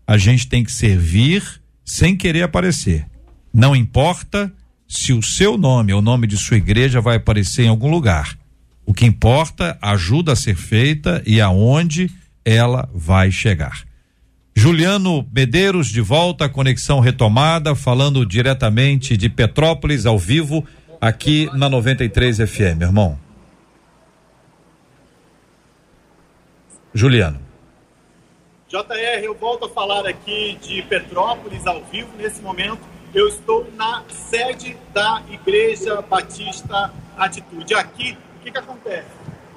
[0.05, 1.45] A gente tem que servir
[1.85, 3.07] sem querer aparecer.
[3.55, 4.53] Não importa
[4.93, 8.37] se o seu nome ou o nome de sua igreja vai aparecer em algum lugar.
[8.85, 12.11] O que importa, ajuda a ser feita e aonde
[12.45, 13.85] ela vai chegar.
[14.55, 20.63] Juliano Medeiros de volta, conexão retomada, falando diretamente de Petrópolis ao vivo
[21.01, 23.19] aqui na 93 FM, irmão.
[26.93, 27.41] Juliano.
[28.69, 34.03] JR, eu volto a falar aqui de Petrópolis ao vivo nesse momento eu estou na
[34.09, 37.75] sede da Igreja Batista Atitude.
[37.75, 39.09] Aqui, o que, que acontece?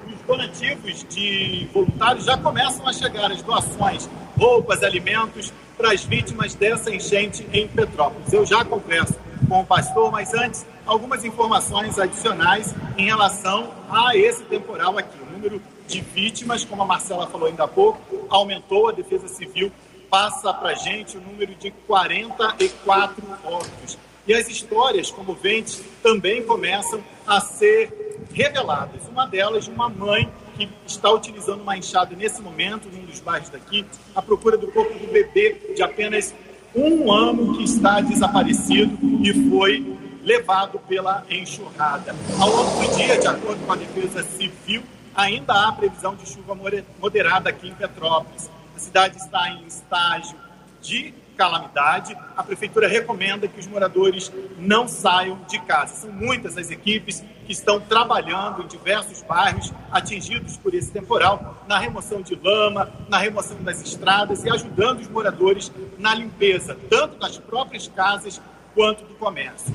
[0.06, 6.54] Os donativos de voluntários já começam a chegar, as doações, roupas, alimentos para as vítimas
[6.54, 8.30] dessa enchente em Petrópolis.
[8.32, 9.14] Eu já converso
[9.48, 15.18] com o pastor, mas antes, algumas informações adicionais em relação a esse temporal aqui.
[15.18, 19.72] O número de vítimas, como a Marcela falou ainda há pouco, aumentou, a Defesa Civil
[20.10, 23.98] passa para gente o número de 44 óbitos.
[24.26, 29.06] E as histórias comoventes também começam a ser reveladas.
[29.08, 33.50] Uma delas de uma mãe que está utilizando uma enxada nesse momento, num dos bairros
[33.50, 33.84] daqui,
[34.14, 36.34] à procura do corpo do bebê de apenas
[36.74, 42.14] um ano que está desaparecido e foi levado pela enxurrada.
[42.38, 44.82] Ao longo do dia, de acordo com a Defesa Civil,
[45.14, 46.54] ainda há previsão de chuva
[47.00, 48.50] moderada aqui em Petrópolis.
[48.76, 50.36] A cidade está em estágio
[50.82, 52.14] de calamidade.
[52.36, 55.94] A prefeitura recomenda que os moradores não saiam de casa.
[55.94, 61.78] São muitas as equipes que estão trabalhando em diversos bairros atingidos por esse temporal, na
[61.78, 67.38] remoção de lama, na remoção das estradas e ajudando os moradores na limpeza, tanto das
[67.38, 68.42] próprias casas
[68.74, 69.74] quanto do comércio.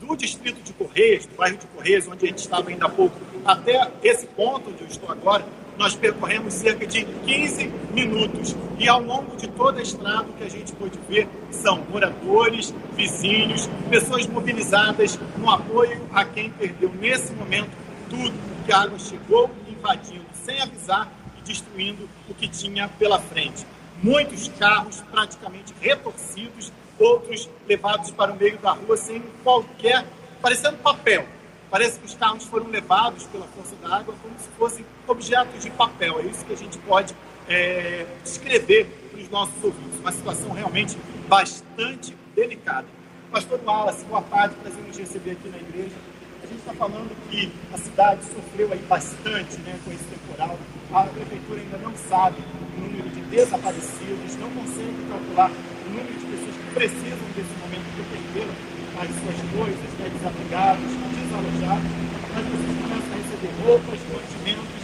[0.00, 3.14] Do distrito de Correios, do bairro de Correios, onde a gente estava ainda há pouco,
[3.44, 5.44] até esse ponto onde eu estou agora,
[5.78, 8.54] nós percorremos cerca de 15 minutos.
[8.78, 12.74] E ao longo de toda a estrada, o que a gente pôde ver são moradores,
[12.94, 17.70] vizinhos, pessoas mobilizadas no apoio a quem perdeu nesse momento
[18.10, 18.32] tudo
[18.66, 23.64] que a água chegou invadindo, sem avisar e destruindo o que tinha pela frente.
[24.02, 30.04] Muitos carros praticamente retorcidos, outros levados para o meio da rua sem qualquer,
[30.40, 31.26] parecendo papel
[31.70, 35.70] Parece que os carros foram levados pela força da água como se fossem objetos de
[35.70, 36.18] papel.
[36.20, 37.14] É isso que a gente pode
[37.46, 40.00] é, descrever para os nossos ouvintes.
[40.00, 40.96] Uma situação realmente
[41.28, 42.86] bastante delicada.
[43.30, 45.94] Pastor Wallace, boa tarde, prazer nos receber aqui na igreja.
[46.42, 50.58] A gente está falando que a cidade sofreu aí bastante né, com esse temporal.
[50.90, 56.24] A prefeitura ainda não sabe o número de desaparecidos, não consegue calcular o número de
[56.24, 58.67] pessoas que precisam desse momento que perderam
[58.98, 61.90] as suas coisas, né, desabrigados, desalojados,
[62.34, 64.82] mas vocês começam a receber roupas, mantimentos.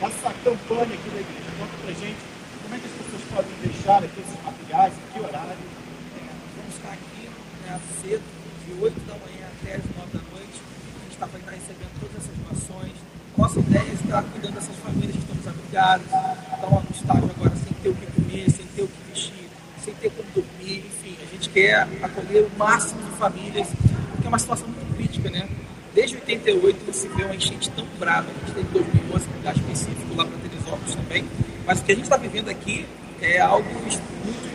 [0.00, 2.22] Essa campanha aqui da igreja, conta pra gente
[2.64, 5.60] como é que as pessoas podem deixar aqui esses materiais, em que horário.
[5.60, 6.24] É,
[6.56, 7.22] vamos estar aqui
[7.66, 8.24] né, cedo,
[8.64, 10.56] de 8 da manhã até as 9 da noite.
[10.56, 12.96] A gente tá, vai estar recebendo todas essas doações.
[13.36, 17.72] Nossa ideia é estar cuidando dessas famílias que estão desabrigadas, estão no estágio agora sem
[17.76, 19.48] ter o que comer, sem ter o que vestir,
[19.84, 23.68] sem ter como dormir, enfim, a gente quer acolher o máximo famílias,
[24.12, 25.46] porque é uma situação muito crítica, né?
[25.94, 30.16] Desde 88 você vê uma enchente tão brava, a gente teve 2011 um lugar específico
[30.16, 31.24] lá para Teresópolis também,
[31.66, 32.86] mas o que a gente está vivendo aqui
[33.20, 34.00] é algo muito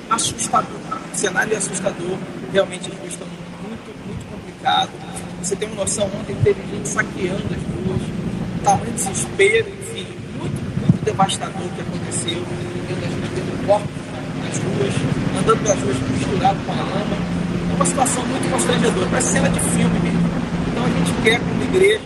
[0.10, 0.80] assustador.
[1.14, 2.18] O cenário é assustador,
[2.52, 3.28] realmente as ruas estão
[3.62, 4.96] muito, muito complicadas.
[5.44, 8.02] Você tem uma noção, ontem teve gente saqueando as ruas,
[8.64, 10.08] tamanho de desespero, enfim,
[10.40, 12.44] muito, muito devastador o que aconteceu.
[13.36, 13.90] Tendo corpos
[14.42, 14.94] nas ruas,
[15.40, 17.35] andando pelas ruas misturado com a lama.
[17.76, 20.30] Uma situação muito constrangedora, parece cena de filme mesmo.
[20.72, 22.02] Então a gente quer, como igreja,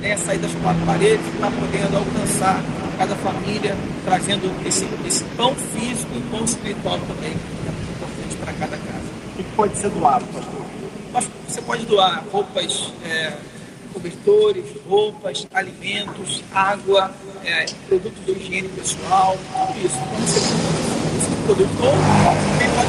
[0.00, 2.62] né, sair das quatro paredes estar podendo alcançar
[2.96, 8.36] cada família, trazendo esse, esse pão físico e pão espiritual também, que é muito importante
[8.36, 9.08] para cada casa.
[9.34, 10.66] O que pode ser doado, pastor?
[11.12, 13.32] Mas você pode doar roupas, é,
[13.92, 17.10] cobertores, roupas, alimentos, água,
[17.44, 19.96] é, produtos de higiene pessoal, tudo isso.
[19.96, 20.38] Então você
[21.18, 21.70] esse produto.
[21.82, 22.87] Ou também pode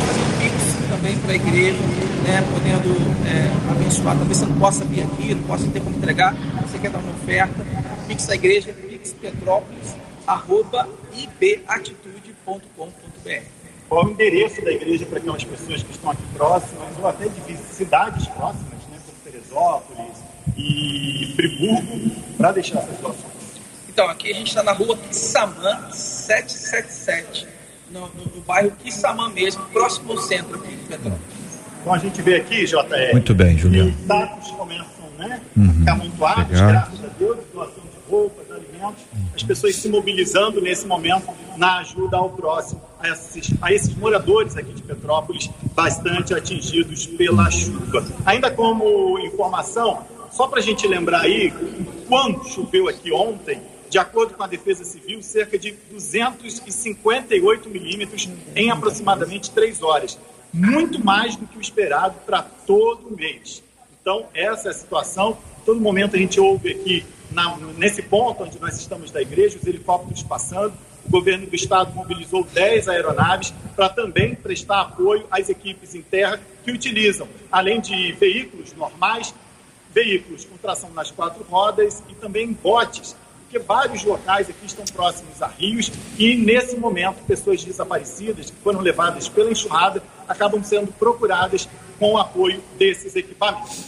[0.99, 1.79] também para a igreja,
[2.27, 2.91] né, podendo
[3.25, 4.17] é, abençoar.
[4.17, 7.11] Talvez você não possa vir aqui, não possa ter como entregar, você quer dar uma
[7.11, 7.65] oferta.
[8.07, 9.95] Pix da igreja, pixpetrópolis,
[10.27, 13.43] arroba ibatitude.com.br.
[13.87, 17.55] Qual o endereço da igreja para aquelas pessoas que estão aqui próximas, ou até de
[17.57, 20.17] cidades próximas, né, como Teresópolis
[20.57, 23.39] e Friburgo, para deixar essas doações?
[23.87, 27.47] Então, aqui a gente está na rua Quissamã 777,
[27.91, 31.39] no, no, no bairro Quissamã mesmo, próximo ao centro aqui de Petrópolis.
[31.81, 33.91] Então a gente vê aqui, JR, Muito bem, Juliano.
[33.91, 34.85] que sacos começam
[35.17, 35.69] né, Uhum.
[35.69, 39.03] a ficar amontoados, graças a Deus, doação de roupas, alimentos,
[39.35, 41.27] as pessoas se mobilizando nesse momento
[41.57, 47.49] na ajuda ao próximo, a esses, a esses moradores aqui de Petrópolis, bastante atingidos pela
[47.51, 48.05] chuva.
[48.25, 51.53] Ainda como informação, só para a gente lembrar aí,
[52.07, 53.59] quando choveu aqui ontem,
[53.89, 60.17] de acordo com a Defesa Civil, cerca de 258 milímetros em aproximadamente três horas.
[60.53, 63.63] Muito mais do que o esperado para todo mês.
[64.01, 65.37] Então, essa é a situação.
[65.65, 69.67] Todo momento a gente ouve aqui, na- nesse ponto onde nós estamos da igreja, os
[69.67, 70.73] helicópteros passando.
[71.05, 76.39] O governo do estado mobilizou 10 aeronaves para também prestar apoio às equipes em terra
[76.63, 79.33] que utilizam, além de veículos normais,
[79.93, 83.15] veículos com tração nas quatro rodas e também botes,
[83.49, 88.79] porque vários locais aqui estão próximos a rios e, nesse momento, pessoas desaparecidas que foram
[88.79, 93.85] levadas pela enxurrada acabam sendo procuradas com o apoio desses equipamentos.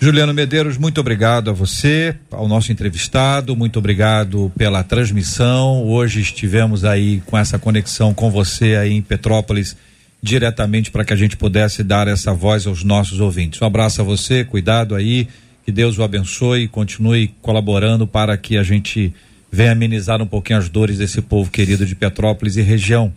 [0.00, 5.86] Juliano Medeiros, muito obrigado a você, ao nosso entrevistado, muito obrigado pela transmissão.
[5.86, 9.76] Hoje estivemos aí com essa conexão com você aí em Petrópolis,
[10.20, 13.60] diretamente para que a gente pudesse dar essa voz aos nossos ouvintes.
[13.60, 15.28] Um abraço a você, cuidado aí,
[15.64, 19.14] que Deus o abençoe e continue colaborando para que a gente
[19.50, 23.12] venha amenizar um pouquinho as dores desse povo querido de Petrópolis e região.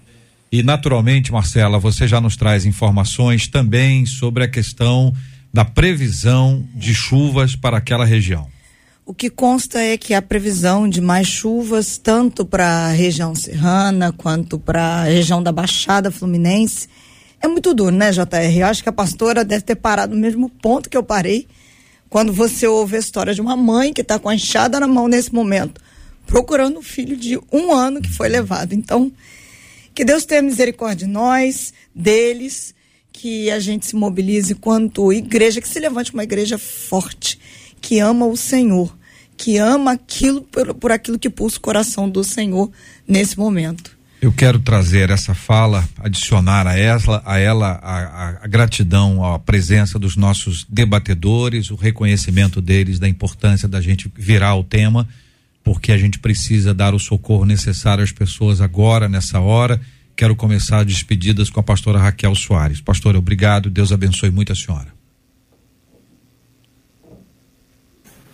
[0.51, 5.13] E naturalmente, Marcela, você já nos traz informações também sobre a questão
[5.53, 8.47] da previsão de chuvas para aquela região.
[9.05, 14.13] O que consta é que há previsão de mais chuvas, tanto para a região serrana
[14.13, 16.87] quanto para a região da Baixada Fluminense.
[17.41, 18.57] É muito duro, né, JR?
[18.57, 21.45] Eu acho que a pastora deve ter parado no mesmo ponto que eu parei,
[22.13, 25.07] quando você ouve a história de uma mãe que está com a enxada na mão
[25.07, 25.81] nesse momento,
[26.27, 28.73] procurando um filho de um ano que foi levado.
[28.73, 29.11] Então,
[29.95, 32.75] que Deus tenha misericórdia de nós, deles,
[33.11, 37.39] que a gente se mobilize quanto igreja, que se levante uma igreja forte,
[37.81, 38.95] que ama o Senhor,
[39.35, 42.71] que ama aquilo por, por aquilo que pulsa o coração do Senhor
[43.07, 43.97] nesse momento.
[44.23, 49.99] Eu quero trazer essa fala, adicionar a ela, a, ela a, a, gratidão à presença
[49.99, 55.05] dos nossos debatedores, o reconhecimento deles da importância da gente virar o tema,
[55.61, 59.81] porque a gente precisa dar o socorro necessário às pessoas agora, nessa hora.
[60.15, 62.79] Quero começar as despedidas com a pastora Raquel Soares.
[62.79, 65.02] Pastora, obrigado, Deus abençoe muito a senhora.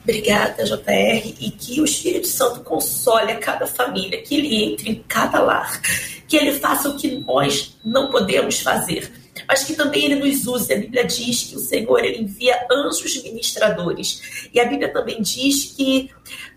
[0.04, 5.04] Obrigada, JR, e que o Espírito Santo console a cada família, que ele entre em
[5.08, 5.82] cada lar,
[6.28, 9.12] que ele faça o que nós não podemos fazer,
[9.48, 10.74] mas que também ele nos use.
[10.74, 16.10] A Bíblia diz que o Senhor envia anjos ministradores, e a Bíblia também diz que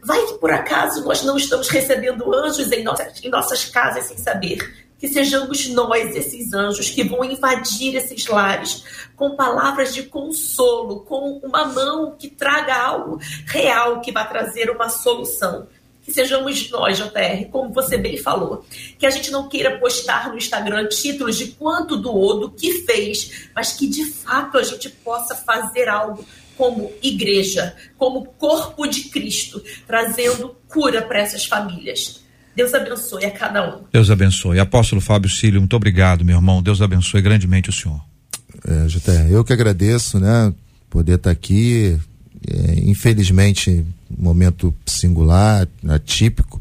[0.02, 4.16] vai que por acaso nós não estamos recebendo anjos em nossas, em nossas casas sem
[4.16, 4.81] saber.
[5.02, 8.84] Que sejamos nós esses anjos que vão invadir esses lares
[9.16, 14.88] com palavras de consolo, com uma mão que traga algo real que vai trazer uma
[14.88, 15.66] solução.
[16.04, 18.64] Que sejamos nós, JR, como você bem falou.
[18.96, 23.48] Que a gente não queira postar no Instagram títulos de quanto doou, do que fez,
[23.56, 26.24] mas que de fato a gente possa fazer algo
[26.56, 32.21] como igreja, como corpo de Cristo, trazendo cura para essas famílias.
[32.54, 33.82] Deus abençoe a cada um.
[33.92, 34.58] Deus abençoe.
[34.58, 36.62] Apóstolo Fábio Cílio, muito obrigado, meu irmão.
[36.62, 38.00] Deus abençoe grandemente o senhor.
[38.66, 40.52] É, eu que agradeço, né?
[40.90, 41.98] Poder estar aqui.
[42.46, 46.60] É, infelizmente, um momento singular, atípico,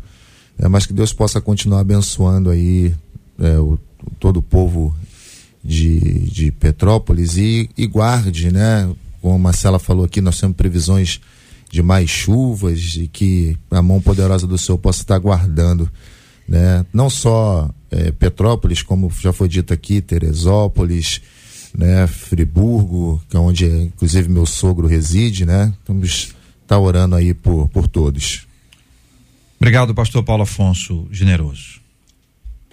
[0.58, 2.94] é, mas que Deus possa continuar abençoando aí
[3.40, 3.80] é, o,
[4.20, 4.96] todo o povo
[5.64, 6.00] de,
[6.32, 8.90] de Petrópolis e, e guarde, né?
[9.22, 11.20] Como a Marcela falou aqui, nós temos previsões
[11.72, 15.90] de mais chuvas e que a mão poderosa do Senhor possa estar guardando,
[16.48, 16.86] né?
[16.94, 21.22] Não só é, Petrópolis, como já foi dito aqui, Teresópolis,
[21.74, 22.06] né?
[22.08, 25.74] Friburgo, que é onde inclusive meu sogro reside, né?
[25.88, 26.36] Vamos estar
[26.68, 28.46] tá orando aí por, por todos.
[29.58, 31.80] Obrigado, pastor Paulo Afonso Generoso.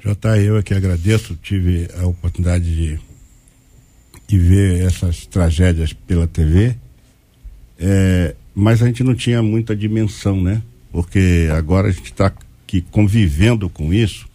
[0.05, 3.01] Já tá eu aqui agradeço, tive a oportunidade de,
[4.26, 6.74] de ver essas tragédias pela TV,
[7.78, 10.61] é, mas a gente não tinha muita dimensão, né?
[10.90, 14.26] Porque agora a gente está aqui convivendo com isso,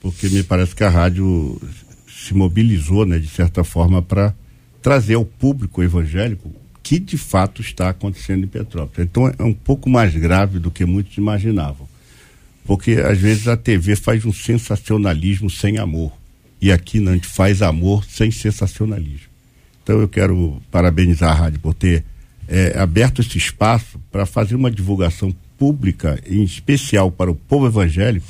[0.00, 1.60] porque me parece que a rádio
[2.08, 4.34] se mobilizou, né, de certa forma, para
[4.80, 6.50] trazer ao público evangélico
[6.82, 9.06] que de fato está acontecendo em Petrópolis.
[9.10, 11.86] Então é um pouco mais grave do que muitos imaginavam.
[12.64, 16.12] Porque às vezes a TV faz um sensacionalismo sem amor.
[16.60, 19.28] E aqui a gente faz amor sem sensacionalismo.
[19.82, 22.02] Então eu quero parabenizar a rádio por ter
[22.48, 28.26] é, aberto esse espaço para fazer uma divulgação pública, em especial para o povo evangélico,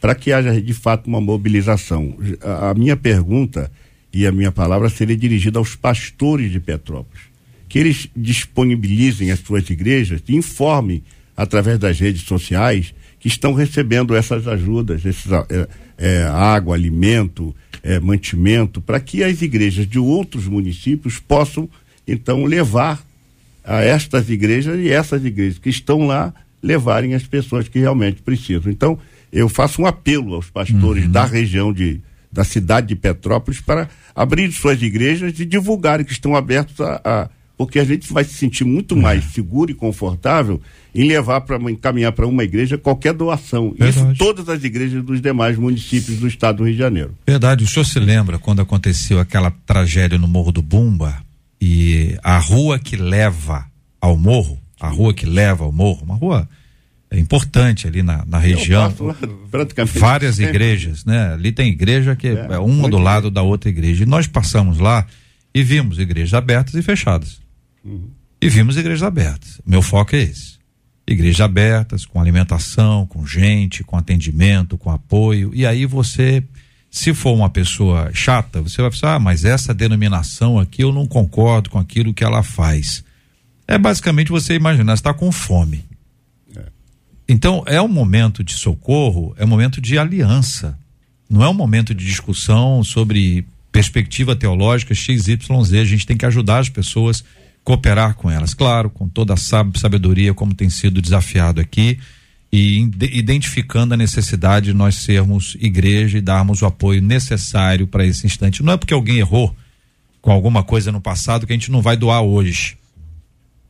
[0.00, 2.16] para que haja de fato uma mobilização.
[2.42, 3.70] A, a minha pergunta
[4.12, 7.24] e a minha palavra seria dirigida aos pastores de Petrópolis,
[7.68, 11.02] que eles disponibilizem as suas igrejas, informem
[11.36, 17.98] através das redes sociais que estão recebendo essas ajudas, esses, é, é, água, alimento, é,
[17.98, 21.68] mantimento, para que as igrejas de outros municípios possam
[22.06, 23.04] então levar
[23.64, 28.70] a estas igrejas e essas igrejas que estão lá levarem as pessoas que realmente precisam.
[28.70, 28.98] Então,
[29.32, 31.10] eu faço um apelo aos pastores uhum.
[31.10, 32.00] da região de,
[32.30, 37.28] da cidade de Petrópolis para abrir suas igrejas e divulgarem que estão abertos a, a
[37.56, 40.60] porque a gente vai se sentir muito mais seguro e confortável
[40.94, 43.74] em levar para encaminhar para uma igreja qualquer doação.
[43.78, 44.12] Verdade.
[44.12, 47.14] Isso todas as igrejas dos demais municípios do estado do Rio de Janeiro.
[47.26, 47.62] Verdade.
[47.62, 51.22] O senhor se lembra quando aconteceu aquela tragédia no Morro do Bumba
[51.66, 53.66] e a rua que leva
[53.98, 56.46] ao morro, a rua que leva ao morro, uma rua
[57.10, 58.92] é importante ali na, na região.
[59.98, 61.32] Várias igrejas, né?
[61.32, 64.02] Ali tem igreja que é, é uma do lado da outra igreja.
[64.02, 65.06] E nós passamos lá
[65.54, 67.40] e vimos igrejas abertas e fechadas.
[67.82, 68.10] Uhum.
[68.42, 69.58] E vimos igrejas abertas.
[69.64, 70.58] Meu foco é esse.
[71.06, 75.50] Igrejas abertas, com alimentação, com gente, com atendimento, com apoio.
[75.54, 76.44] E aí você,
[76.94, 81.08] se for uma pessoa chata, você vai pensar, ah, mas essa denominação aqui eu não
[81.08, 83.02] concordo com aquilo que ela faz.
[83.66, 85.84] É basicamente você imaginar, está com fome.
[86.54, 86.62] É.
[87.28, 90.78] Então, é um momento de socorro, é um momento de aliança.
[91.28, 95.50] Não é um momento de discussão sobre perspectiva teológica XYZ.
[95.72, 97.24] A gente tem que ajudar as pessoas
[97.64, 101.98] cooperar com elas, claro, com toda a sabedoria, como tem sido desafiado aqui,
[102.56, 108.24] e identificando a necessidade de nós sermos igreja e darmos o apoio necessário para esse
[108.26, 108.62] instante.
[108.62, 109.56] Não é porque alguém errou
[110.22, 112.78] com alguma coisa no passado que a gente não vai doar hoje.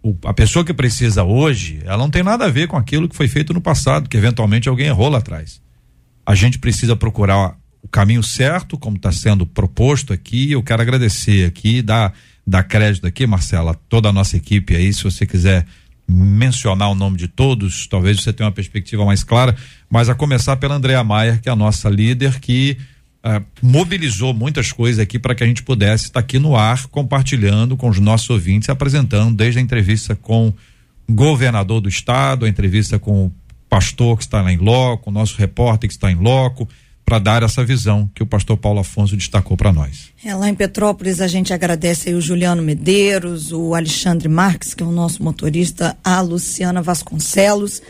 [0.03, 3.17] O, a pessoa que precisa hoje, ela não tem nada a ver com aquilo que
[3.17, 5.63] foi feito no passado, que eventualmente alguém errou lá atrás.
[6.27, 10.53] A gente precisa procurar o caminho certo, como está sendo proposto aqui.
[10.53, 12.13] Eu quero agradecer aqui, dar
[12.47, 15.65] dar crédito aqui, Marcela, toda a nossa equipe aí, se você quiser
[16.07, 19.57] mencionar o nome de todos, talvez você tenha uma perspectiva mais clara,
[19.89, 22.77] mas a começar pela Andrea Maier, que é a nossa líder, que
[23.25, 27.77] uh, mobilizou muitas coisas aqui para que a gente pudesse estar aqui no ar, compartilhando
[27.77, 30.49] com os nossos ouvintes, apresentando desde a entrevista com
[31.09, 33.33] o governador do estado, a entrevista com o
[33.69, 36.69] pastor que está lá em loco, o nosso repórter que está em loco,
[37.05, 40.11] para dar essa visão que o pastor Paulo Afonso destacou para nós.
[40.25, 44.83] É, lá em Petrópolis a gente agradece aí o Juliano Medeiros, o Alexandre Marques, que
[44.83, 47.83] é o nosso motorista, a Luciana Vasconcelos.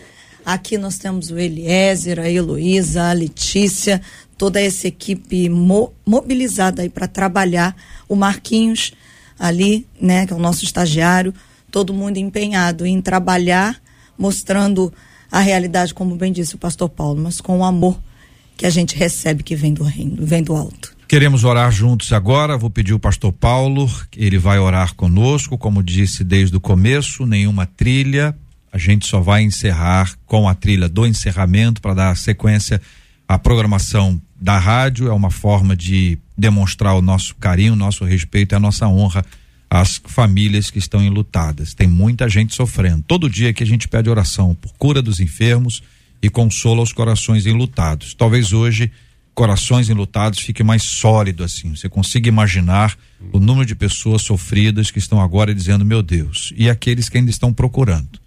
[0.44, 4.02] Aqui nós temos o Eliezer, a Heloísa, a Letícia,
[4.36, 7.74] toda essa equipe mo mobilizada aí para trabalhar.
[8.08, 8.92] O Marquinhos
[9.38, 11.32] ali, né, que é o nosso estagiário,
[11.70, 13.80] todo mundo empenhado em trabalhar,
[14.18, 14.92] mostrando
[15.30, 17.98] a realidade, como bem disse o pastor Paulo, mas com o amor
[18.56, 20.94] que a gente recebe que vem do reino, vem do alto.
[21.06, 22.56] Queremos orar juntos agora.
[22.56, 27.66] Vou pedir o pastor Paulo, ele vai orar conosco, como disse desde o começo, nenhuma
[27.66, 28.34] trilha.
[28.72, 32.80] A gente só vai encerrar com a trilha do encerramento para dar sequência
[33.28, 35.08] à programação da rádio.
[35.08, 39.24] É uma forma de demonstrar o nosso carinho, o nosso respeito e a nossa honra
[39.70, 41.74] às famílias que estão enlutadas.
[41.74, 43.04] Tem muita gente sofrendo.
[43.06, 45.82] Todo dia que a gente pede oração por cura dos enfermos,
[46.24, 48.14] e consola os corações enlutados.
[48.14, 48.90] Talvez hoje
[49.34, 51.76] corações enlutados fique mais sólido assim.
[51.76, 52.96] Você consiga imaginar
[53.30, 57.30] o número de pessoas sofridas que estão agora dizendo meu Deus e aqueles que ainda
[57.30, 58.18] estão procurando.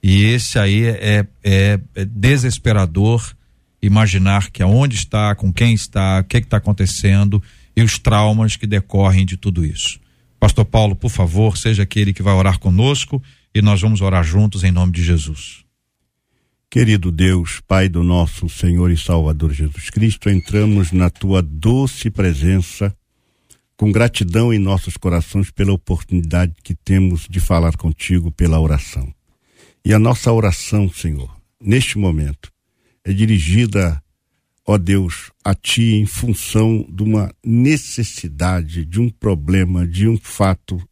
[0.00, 3.34] E esse aí é, é, é desesperador
[3.82, 7.42] imaginar que aonde está, com quem está, o que está acontecendo
[7.74, 9.98] e os traumas que decorrem de tudo isso.
[10.38, 13.20] Pastor Paulo, por favor, seja aquele que vai orar conosco
[13.52, 15.61] e nós vamos orar juntos em nome de Jesus.
[16.72, 22.96] Querido Deus, Pai do nosso Senhor e Salvador Jesus Cristo, entramos na tua doce presença
[23.76, 29.14] com gratidão em nossos corações pela oportunidade que temos de falar contigo pela oração.
[29.84, 31.30] E a nossa oração, Senhor,
[31.60, 32.50] neste momento,
[33.04, 34.02] é dirigida,
[34.66, 40.82] ó Deus, a Ti em função de uma necessidade, de um problema, de um fato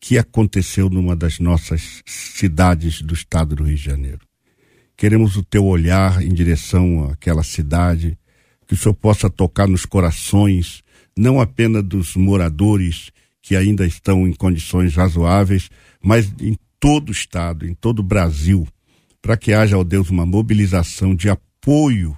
[0.00, 4.33] que aconteceu numa das nossas cidades do estado do Rio de Janeiro.
[4.96, 8.16] Queremos o teu olhar em direção àquela cidade,
[8.66, 10.82] que o Senhor possa tocar nos corações,
[11.16, 13.10] não apenas dos moradores
[13.42, 15.68] que ainda estão em condições razoáveis,
[16.02, 18.66] mas em todo o estado, em todo o Brasil,
[19.20, 22.16] para que haja, ó Deus, uma mobilização de apoio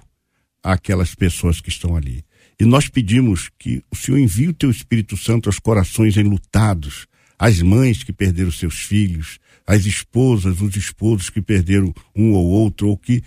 [0.63, 2.23] àquelas pessoas que estão ali.
[2.59, 7.61] E nós pedimos que o Senhor envie o teu Espírito Santo aos corações enlutados, às
[7.61, 12.97] mães que perderam seus filhos, as esposas, os esposos que perderam um ou outro, ou
[12.97, 13.21] que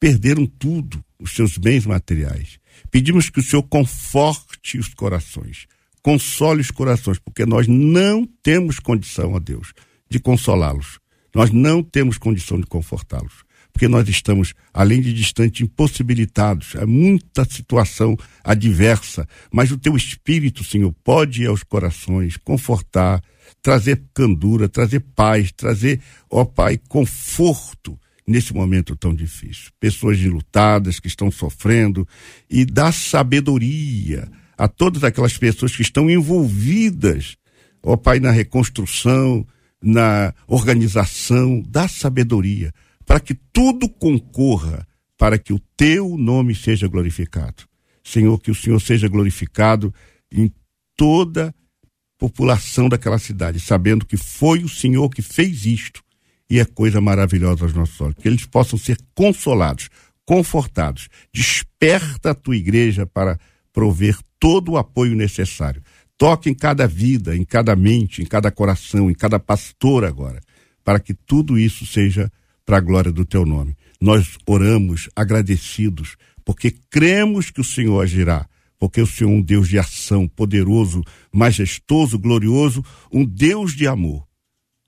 [0.00, 2.58] perderam tudo, os seus bens materiais.
[2.90, 5.66] Pedimos que o Senhor conforte os corações,
[6.02, 9.72] console os corações, porque nós não temos condição, ó Deus,
[10.10, 10.98] de consolá-los.
[11.34, 16.74] Nós não temos condição de confortá-los, porque nós estamos, além de distante, impossibilitados.
[16.74, 23.22] É muita situação adversa, mas o teu Espírito, Senhor, pode ir aos corações, confortar,
[23.62, 26.00] trazer candura, trazer paz, trazer,
[26.30, 29.70] ó Pai, conforto nesse momento tão difícil.
[29.78, 32.06] Pessoas enlutadas que estão sofrendo
[32.50, 34.28] e dar sabedoria
[34.58, 37.36] a todas aquelas pessoas que estão envolvidas,
[37.82, 39.46] ó Pai, na reconstrução,
[39.82, 42.72] na organização, dá sabedoria
[43.04, 44.86] para que tudo concorra
[45.16, 47.64] para que o teu nome seja glorificado.
[48.02, 49.94] Senhor, que o Senhor seja glorificado
[50.30, 50.52] em
[50.96, 51.54] toda a
[52.18, 56.02] população daquela cidade, sabendo que foi o Senhor que fez isto
[56.48, 58.16] e é coisa maravilhosa aos nossos olhos.
[58.20, 59.88] Que eles possam ser consolados,
[60.24, 61.08] confortados.
[61.32, 63.38] Desperta a tua igreja para
[63.72, 65.82] prover todo o apoio necessário.
[66.16, 70.40] Toque em cada vida, em cada mente, em cada coração, em cada pastor agora,
[70.82, 72.32] para que tudo isso seja
[72.64, 73.76] para a glória do teu nome.
[74.00, 79.68] Nós oramos agradecidos, porque cremos que o Senhor agirá porque o Senhor é um Deus
[79.68, 84.26] de ação, poderoso, majestoso, glorioso, um Deus de amor.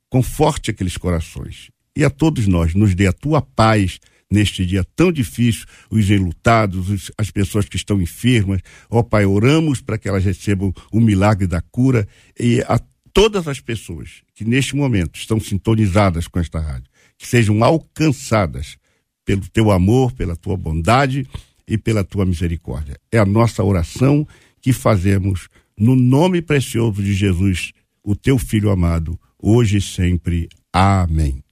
[0.08, 1.70] Conforte aqueles corações.
[1.96, 3.98] E a todos nós, nos dê a tua paz
[4.30, 8.60] neste dia tão difícil, os enlutados, os, as pessoas que estão enfermas.
[8.90, 12.06] Ó Pai, oramos para que elas recebam o milagre da cura
[12.38, 12.80] e a
[13.12, 18.76] todas as pessoas que neste momento estão sintonizadas com esta rádio, que sejam alcançadas
[19.24, 21.26] pelo teu amor, pela tua bondade
[21.68, 22.96] e pela tua misericórdia.
[23.12, 24.26] É a nossa oração
[24.60, 27.72] que fazemos no nome precioso de Jesus,
[28.02, 30.48] o teu filho amado, hoje e sempre.
[30.72, 31.42] Amém.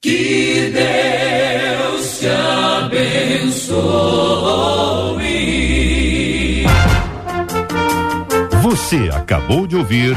[0.00, 3.74] Que Deus te abençoe.
[8.62, 10.16] Você acabou de ouvir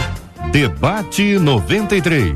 [0.52, 2.36] Debate 93.